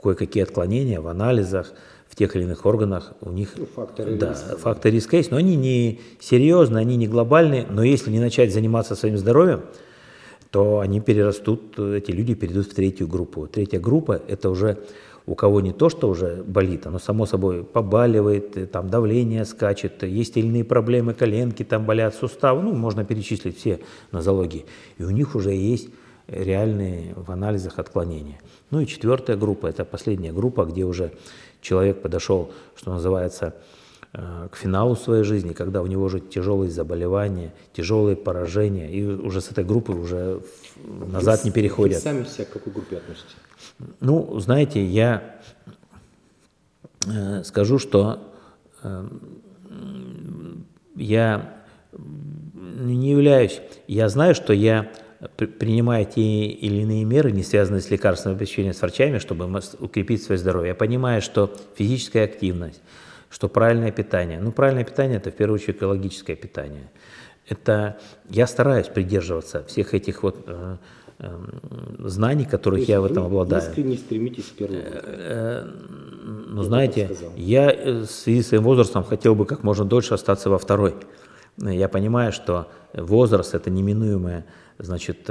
кое-какие 0.00 0.42
отклонения 0.42 1.00
в 1.00 1.08
анализах, 1.08 1.72
в 2.08 2.16
тех 2.16 2.34
или 2.36 2.44
иных 2.44 2.64
органах 2.66 3.12
у 3.20 3.30
них 3.30 3.50
ну, 3.56 3.66
факторы 3.66 4.16
да, 4.16 4.30
риска. 4.30 4.56
факторы 4.56 4.94
риска 4.94 5.16
есть, 5.16 5.30
но 5.30 5.36
они 5.36 5.56
не 5.56 6.00
серьезные, 6.20 6.80
они 6.80 6.96
не 6.96 7.06
глобальные, 7.06 7.66
но 7.68 7.82
если 7.82 8.10
не 8.10 8.18
начать 8.18 8.52
заниматься 8.52 8.94
своим 8.94 9.18
здоровьем, 9.18 9.62
то 10.50 10.80
они 10.80 11.00
перерастут, 11.00 11.78
эти 11.78 12.10
люди 12.10 12.34
перейдут 12.34 12.66
в 12.68 12.74
третью 12.74 13.06
группу. 13.06 13.46
Третья 13.46 13.78
группа– 13.78 14.22
это 14.28 14.48
уже 14.48 14.78
у 15.28 15.34
кого 15.34 15.60
не 15.60 15.72
то, 15.72 15.90
что 15.90 16.08
уже 16.08 16.42
болит, 16.42 16.86
оно 16.86 16.98
само 16.98 17.26
собой 17.26 17.62
побаливает, 17.62 18.70
там 18.72 18.88
давление 18.88 19.44
скачет, 19.44 20.02
есть 20.02 20.36
или 20.38 20.46
иные 20.46 20.64
проблемы, 20.64 21.12
коленки 21.12 21.64
там 21.64 21.84
болят, 21.84 22.14
суставы, 22.14 22.62
ну, 22.62 22.72
можно 22.72 23.04
перечислить 23.04 23.58
все 23.58 23.80
нозологии. 24.10 24.64
И 24.96 25.04
у 25.04 25.10
них 25.10 25.34
уже 25.34 25.52
есть 25.52 25.90
реальные 26.28 27.12
в 27.14 27.30
анализах 27.30 27.78
отклонения. 27.78 28.40
Ну 28.70 28.80
и 28.80 28.86
четвертая 28.86 29.36
группа, 29.36 29.66
это 29.66 29.84
последняя 29.84 30.32
группа, 30.32 30.64
где 30.64 30.84
уже 30.84 31.12
человек 31.60 32.00
подошел, 32.00 32.50
что 32.74 32.92
называется, 32.94 33.54
э, 34.14 34.48
к 34.50 34.56
финалу 34.56 34.96
своей 34.96 35.24
жизни, 35.24 35.52
когда 35.52 35.82
у 35.82 35.86
него 35.86 36.04
уже 36.04 36.20
тяжелые 36.20 36.70
заболевания, 36.70 37.52
тяжелые 37.74 38.16
поражения, 38.16 38.90
и 38.90 39.04
уже 39.04 39.42
с 39.42 39.50
этой 39.50 39.64
группы 39.64 39.92
уже 39.92 40.40
назад 41.12 41.44
не 41.44 41.50
переходят. 41.50 41.98
Вы 41.98 42.02
сами 42.02 42.24
себя 42.24 42.46
к 42.46 42.50
какой 42.50 42.72
группе 42.72 42.96
относите? 42.96 43.34
Ну, 44.00 44.38
знаете, 44.40 44.84
я 44.84 45.36
э, 47.06 47.42
скажу, 47.44 47.78
что 47.78 48.32
э, 48.82 49.08
я 50.96 51.54
не 51.92 53.10
являюсь, 53.10 53.60
я 53.86 54.08
знаю, 54.08 54.34
что 54.34 54.52
я 54.52 54.90
принимаю 55.36 56.06
те 56.06 56.46
или 56.46 56.82
иные 56.82 57.04
меры, 57.04 57.32
не 57.32 57.42
связанные 57.42 57.80
с 57.80 57.90
лекарственным 57.90 58.36
обеспечением 58.36 58.74
с 58.74 58.80
врачами, 58.80 59.18
чтобы 59.18 59.46
укрепить 59.80 60.22
свое 60.22 60.38
здоровье. 60.38 60.68
Я 60.68 60.74
понимаю, 60.74 61.22
что 61.22 61.52
физическая 61.76 62.24
активность, 62.24 62.80
что 63.30 63.48
правильное 63.48 63.90
питание. 63.90 64.38
Ну, 64.40 64.52
правильное 64.52 64.84
питание– 64.84 65.16
это 65.18 65.30
в 65.30 65.34
первую 65.34 65.56
очередь 65.56 65.76
экологическое 65.76 66.36
питание. 66.36 66.90
Это 67.48 67.98
я 68.28 68.46
стараюсь 68.46 68.88
придерживаться 68.88 69.64
всех 69.64 69.94
этих 69.94 70.22
вот 70.22 70.44
э, 70.46 70.76
Эм, 70.76 70.78
знаний, 71.98 72.44
которых 72.44 72.88
я 72.88 73.00
в 73.00 73.04
этом 73.04 73.24
обладаю. 73.24 73.62
искренне 73.62 73.96
стремитесь 73.96 74.44
в 74.44 74.52
первую 74.52 74.82
э, 74.82 75.02
э, 75.04 75.68
Ну, 76.48 76.62
знаете, 76.62 77.10
я 77.36 77.72
э, 77.72 78.00
в 78.02 78.06
связи 78.06 78.42
с 78.42 78.48
своим 78.48 78.62
возрастом 78.62 79.02
хотел 79.02 79.34
бы 79.34 79.44
как 79.44 79.64
можно 79.64 79.84
дольше 79.84 80.14
остаться 80.14 80.48
во 80.48 80.58
второй. 80.58 80.94
Я 81.56 81.88
понимаю, 81.88 82.32
что 82.32 82.68
возраст– 82.94 83.54
это 83.54 83.68
неминуемое 83.68 84.46
значит, 84.78 85.28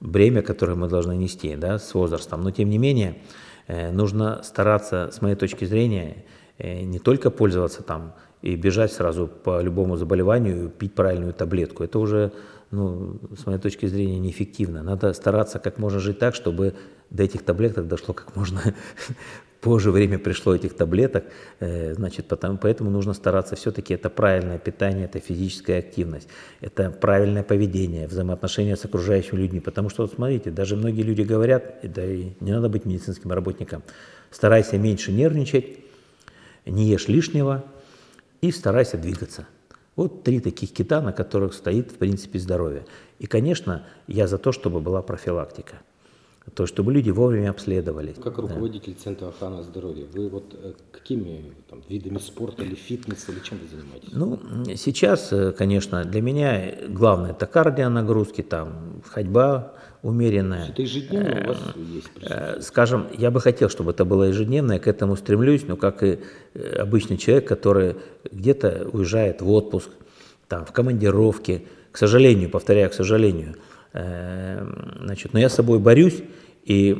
бремя, 0.00 0.42
которое 0.42 0.74
мы 0.74 0.88
должны 0.88 1.16
нести 1.16 1.56
да, 1.56 1.78
с 1.78 1.94
возрастом. 1.94 2.42
Но, 2.42 2.50
тем 2.50 2.68
не 2.68 2.76
менее, 2.76 3.22
нужно 3.66 4.42
стараться, 4.42 5.08
с 5.10 5.22
моей 5.22 5.36
точки 5.36 5.64
зрения, 5.64 6.26
не 6.58 6.98
только 6.98 7.30
пользоваться 7.30 7.82
там 7.82 8.12
и 8.42 8.56
бежать 8.56 8.92
сразу 8.92 9.26
по 9.26 9.62
любому 9.62 9.96
заболеванию 9.96 10.68
пить 10.68 10.94
правильную 10.94 11.32
таблетку. 11.32 11.82
Это 11.82 11.98
уже 11.98 12.32
ну, 12.70 13.18
с 13.36 13.46
моей 13.46 13.58
точки 13.58 13.86
зрения, 13.86 14.18
неэффективно. 14.18 14.82
Надо 14.82 15.12
стараться 15.12 15.58
как 15.58 15.78
можно 15.78 15.98
жить 15.98 16.18
так, 16.18 16.34
чтобы 16.34 16.74
до 17.10 17.24
этих 17.24 17.42
таблеток 17.42 17.88
дошло 17.88 18.14
как 18.14 18.36
можно 18.36 18.60
позже 19.60 19.90
время 19.90 20.18
пришло 20.18 20.54
этих 20.54 20.74
таблеток, 20.74 21.24
э, 21.58 21.94
значит, 21.94 22.26
потому, 22.26 22.58
поэтому 22.58 22.90
нужно 22.90 23.12
стараться 23.12 23.56
все-таки 23.56 23.94
это 23.94 24.08
правильное 24.08 24.58
питание, 24.58 25.04
это 25.04 25.20
физическая 25.20 25.80
активность, 25.80 26.28
это 26.60 26.90
правильное 26.90 27.42
поведение, 27.42 28.06
взаимоотношения 28.06 28.76
с 28.76 28.84
окружающими 28.84 29.38
людьми, 29.38 29.60
потому 29.60 29.90
что, 29.90 30.02
вот 30.02 30.14
смотрите, 30.14 30.50
даже 30.50 30.76
многие 30.76 31.02
люди 31.02 31.22
говорят, 31.22 31.80
да 31.82 32.04
и 32.04 32.30
не 32.40 32.52
надо 32.52 32.68
быть 32.68 32.86
медицинским 32.86 33.32
работником, 33.32 33.82
старайся 34.30 34.78
меньше 34.78 35.12
нервничать, 35.12 35.78
не 36.66 36.86
ешь 36.86 37.08
лишнего 37.08 37.64
и 38.40 38.52
старайся 38.52 38.96
двигаться. 38.96 39.46
Вот 40.00 40.22
три 40.22 40.40
таких 40.40 40.72
кита, 40.72 41.02
на 41.02 41.12
которых 41.12 41.52
стоит, 41.52 41.92
в 41.92 41.96
принципе, 41.96 42.38
здоровье. 42.38 42.86
И, 43.18 43.26
конечно, 43.26 43.84
я 44.06 44.26
за 44.26 44.38
то, 44.38 44.50
чтобы 44.50 44.80
была 44.80 45.02
профилактика. 45.02 45.82
То, 46.54 46.66
чтобы 46.66 46.92
люди 46.92 47.10
вовремя 47.10 47.50
обследовались. 47.50 48.16
Как 48.16 48.38
руководитель 48.38 48.94
да. 48.94 49.00
Центра 49.04 49.28
охраны 49.28 49.62
здоровья, 49.62 50.06
вы 50.12 50.28
вот 50.28 50.54
э, 50.54 50.72
какими 50.90 51.52
там, 51.68 51.82
видами 51.88 52.18
спорта 52.18 52.64
или 52.64 52.74
фитнеса, 52.74 53.30
или 53.30 53.40
чем 53.40 53.58
вы 53.58 53.68
занимаетесь? 53.68 54.08
Ну, 54.12 54.76
сейчас, 54.76 55.32
э, 55.32 55.52
конечно, 55.52 56.04
для 56.04 56.22
меня 56.22 56.74
главное 56.88 57.32
это 57.32 57.46
кардионагрузки, 57.46 58.42
там, 58.42 59.02
ходьба, 59.06 59.74
умеренная. 60.02 60.70
Это 60.70 60.82
ежедневно 60.82 61.44
у 61.44 61.48
вас 61.48 61.58
э, 61.74 62.54
есть 62.56 62.66
Скажем, 62.66 63.06
я 63.16 63.30
бы 63.30 63.40
хотел, 63.40 63.68
чтобы 63.68 63.90
это 63.90 64.06
было 64.06 64.24
ежедневно, 64.24 64.72
я 64.72 64.78
к 64.78 64.88
этому 64.88 65.16
стремлюсь, 65.16 65.64
но 65.68 65.76
как 65.76 66.02
и 66.02 66.20
обычный 66.78 67.18
человек, 67.18 67.46
который 67.46 67.96
где-то 68.32 68.88
уезжает 68.90 69.42
в 69.42 69.50
отпуск, 69.50 69.90
там, 70.48 70.64
в 70.64 70.72
командировке, 70.72 71.64
к 71.92 71.98
сожалению, 71.98 72.50
повторяю, 72.50 72.90
к 72.90 72.94
сожалению, 72.94 73.56
значит, 73.92 75.32
но 75.32 75.38
я 75.40 75.48
с 75.48 75.54
собой 75.54 75.78
борюсь 75.78 76.22
и 76.64 76.96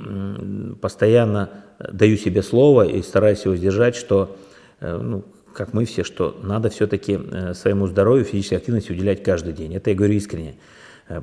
постоянно 0.80 1.50
даю 1.78 2.16
себе 2.16 2.42
слово 2.42 2.86
и 2.86 3.02
стараюсь 3.02 3.44
его 3.44 3.56
сдержать, 3.56 3.94
что, 3.94 4.36
ну, 4.80 5.24
как 5.54 5.72
мы 5.72 5.84
все, 5.84 6.04
что 6.04 6.38
надо 6.42 6.70
все-таки 6.70 7.18
своему 7.54 7.86
здоровью, 7.86 8.24
физической 8.24 8.56
активности 8.56 8.92
уделять 8.92 9.22
каждый 9.22 9.52
день. 9.52 9.74
Это 9.74 9.90
я 9.90 9.96
говорю 9.96 10.14
искренне, 10.14 10.56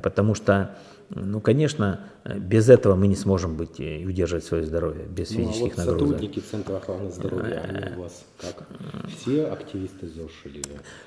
потому 0.02 0.34
что 0.34 0.76
ну, 1.10 1.40
конечно, 1.40 2.00
без 2.24 2.68
этого 2.68 2.94
мы 2.94 3.06
не 3.06 3.16
сможем 3.16 3.56
быть 3.56 3.80
и 3.80 4.04
удерживать 4.06 4.44
свое 4.44 4.64
здоровье, 4.64 5.06
без 5.06 5.30
ну, 5.30 5.38
физических 5.38 5.78
а 5.78 5.84
вот 5.84 5.92
нагрузок. 5.92 6.00
сотрудники 6.00 6.40
Центра 6.40 6.76
охраны 6.76 7.10
здоровья, 7.10 7.64
они 7.66 7.96
у 7.96 8.02
вас 8.02 8.24
как? 8.38 8.66
Все 9.16 9.46
активисты 9.46 10.06
ЗОЖ 10.06 10.30
или... 10.44 10.62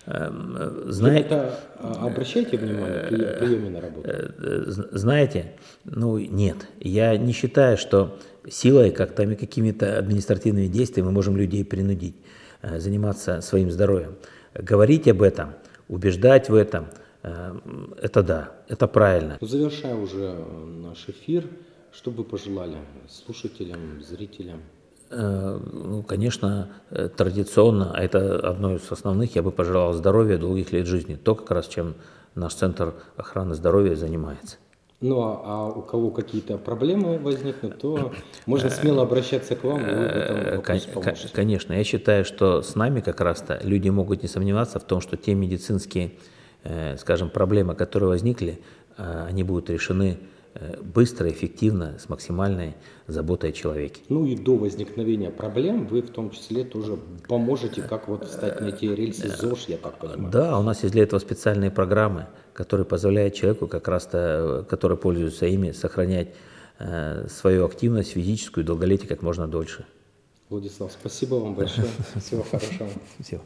Эм, 0.08 0.92
Знаете, 0.92 1.52
а, 1.78 2.08
обращайте 2.08 2.58
внимание 2.58 3.06
при 3.10 3.46
приеме 3.46 3.70
на 3.70 3.82
работу? 3.82 4.10
Э, 4.10 4.64
знаете, 4.92 5.54
ну 5.84 6.18
нет, 6.18 6.58
я 6.80 7.16
не 7.18 7.34
считаю, 7.34 7.78
что 7.78 8.18
силой, 8.50 8.90
как 8.90 9.14
там 9.14 9.32
и 9.32 9.36
какими-то 9.36 10.00
административными 10.00 10.68
действиями 10.68 11.08
мы 11.08 11.14
можем 11.14 11.38
людей 11.38 11.64
принудить 11.64 12.16
э, 12.64 12.80
заниматься 12.80 13.42
своим 13.42 13.70
здоровьем. 13.70 14.16
Говорить 14.56 15.08
об 15.08 15.22
этом, 15.22 15.54
убеждать 15.88 16.50
в 16.50 16.56
этом– 16.56 16.88
это 17.24 18.24
да, 18.24 18.52
это 18.68 18.88
правильно. 18.88 19.38
Завершая 19.42 19.96
уже 19.96 20.34
наш 20.34 21.08
эфир, 21.08 21.46
что 21.92 22.12
бы 22.12 22.24
пожелали 22.24 22.78
слушателям, 23.08 24.02
зрителям? 24.02 24.62
Э, 25.12 25.60
ну, 25.72 26.04
конечно, 26.04 26.70
э, 26.90 27.10
традиционно, 27.10 27.92
а 27.94 28.02
это 28.02 28.40
одно 28.40 28.76
из 28.76 28.92
основных, 28.92 29.36
я 29.36 29.44
бы 29.44 29.52
пожелал 29.52 29.94
здоровья, 29.94 30.38
долгих 30.38 30.72
лет 30.72 30.88
жизни. 30.88 31.16
То, 31.16 31.36
как 31.36 31.52
раз 31.52 31.68
чем 31.68 31.96
наш 32.34 32.54
Центр 32.56 32.94
охраны 33.18 33.54
здоровья 33.54 33.96
занимается. 33.96 34.56
Ну, 35.02 35.20
а, 35.22 35.42
а 35.44 35.68
у 35.68 35.82
кого 35.82 36.12
какие-то 36.12 36.58
проблемы 36.58 37.18
возникнут, 37.18 37.80
то 37.80 38.14
можно 38.46 38.70
смело 38.70 39.02
обращаться 39.02 39.56
к 39.56 39.64
вам, 39.64 39.82
и 39.82 39.94
вы 39.94 40.08
в 40.08 40.70
этом 40.70 40.94
поможете. 40.94 41.30
Конечно, 41.34 41.74
я 41.74 41.84
считаю, 41.84 42.24
что 42.24 42.62
с 42.62 42.76
нами 42.76 43.02
как 43.02 43.20
раз-то 43.20 43.60
люди 43.64 43.90
могут 43.90 44.22
не 44.22 44.30
сомневаться 44.30 44.80
в 44.80 44.84
том, 44.84 45.02
что 45.02 45.18
те 45.18 45.34
медицинские 45.34 46.08
Э, 46.10 46.41
скажем, 46.98 47.30
проблемы, 47.30 47.76
которые 47.76 48.10
возникли, 48.10 48.62
э, 48.98 49.26
они 49.28 49.44
будут 49.44 49.70
решены 49.70 50.20
э, 50.54 50.80
быстро, 50.82 51.30
эффективно, 51.30 51.98
с 52.00 52.10
максимальной 52.10 52.76
заботой 53.08 53.50
о 53.50 53.54
человеке. 53.54 54.02
Ну 54.10 54.26
и 54.26 54.36
до 54.36 54.56
возникновения 54.58 55.32
проблем 55.32 55.88
вы 55.88 56.02
в 56.02 56.10
том 56.10 56.30
числе 56.30 56.64
тоже 56.64 56.98
поможете, 57.28 57.82
как 57.82 58.08
вот 58.08 58.28
встать 58.28 58.62
на 58.62 58.68
эти 58.68 58.86
рельсы 58.86 59.28
ЗОЖ, 59.30 59.70
я 59.70 59.78
так 59.78 59.98
понимаю. 59.98 60.32
Да, 60.32 60.60
у 60.60 60.64
нас 60.64 60.84
есть 60.84 60.94
для 60.94 61.04
этого 61.04 61.20
специальные 61.20 61.72
программы, 61.72 62.28
которые 62.54 62.86
позволяют 62.86 63.34
человеку, 63.34 63.68
как 63.68 63.88
раз-то, 63.88 64.66
который 64.70 64.98
пользуется 64.98 65.46
ими, 65.46 65.72
сохранять 65.72 66.30
свою 67.28 67.66
активность 67.66 68.14
физическую 68.14 68.64
и 68.64 68.68
долголетие 68.68 69.08
как 69.08 69.22
можно 69.22 69.48
дольше. 69.48 69.86
Владислав, 70.50 70.92
спасибо 70.92 71.36
вам 71.36 71.56
большое. 71.56 71.88
Всего 72.20 72.44
хорошего. 72.44 72.90
Всего. 73.20 73.42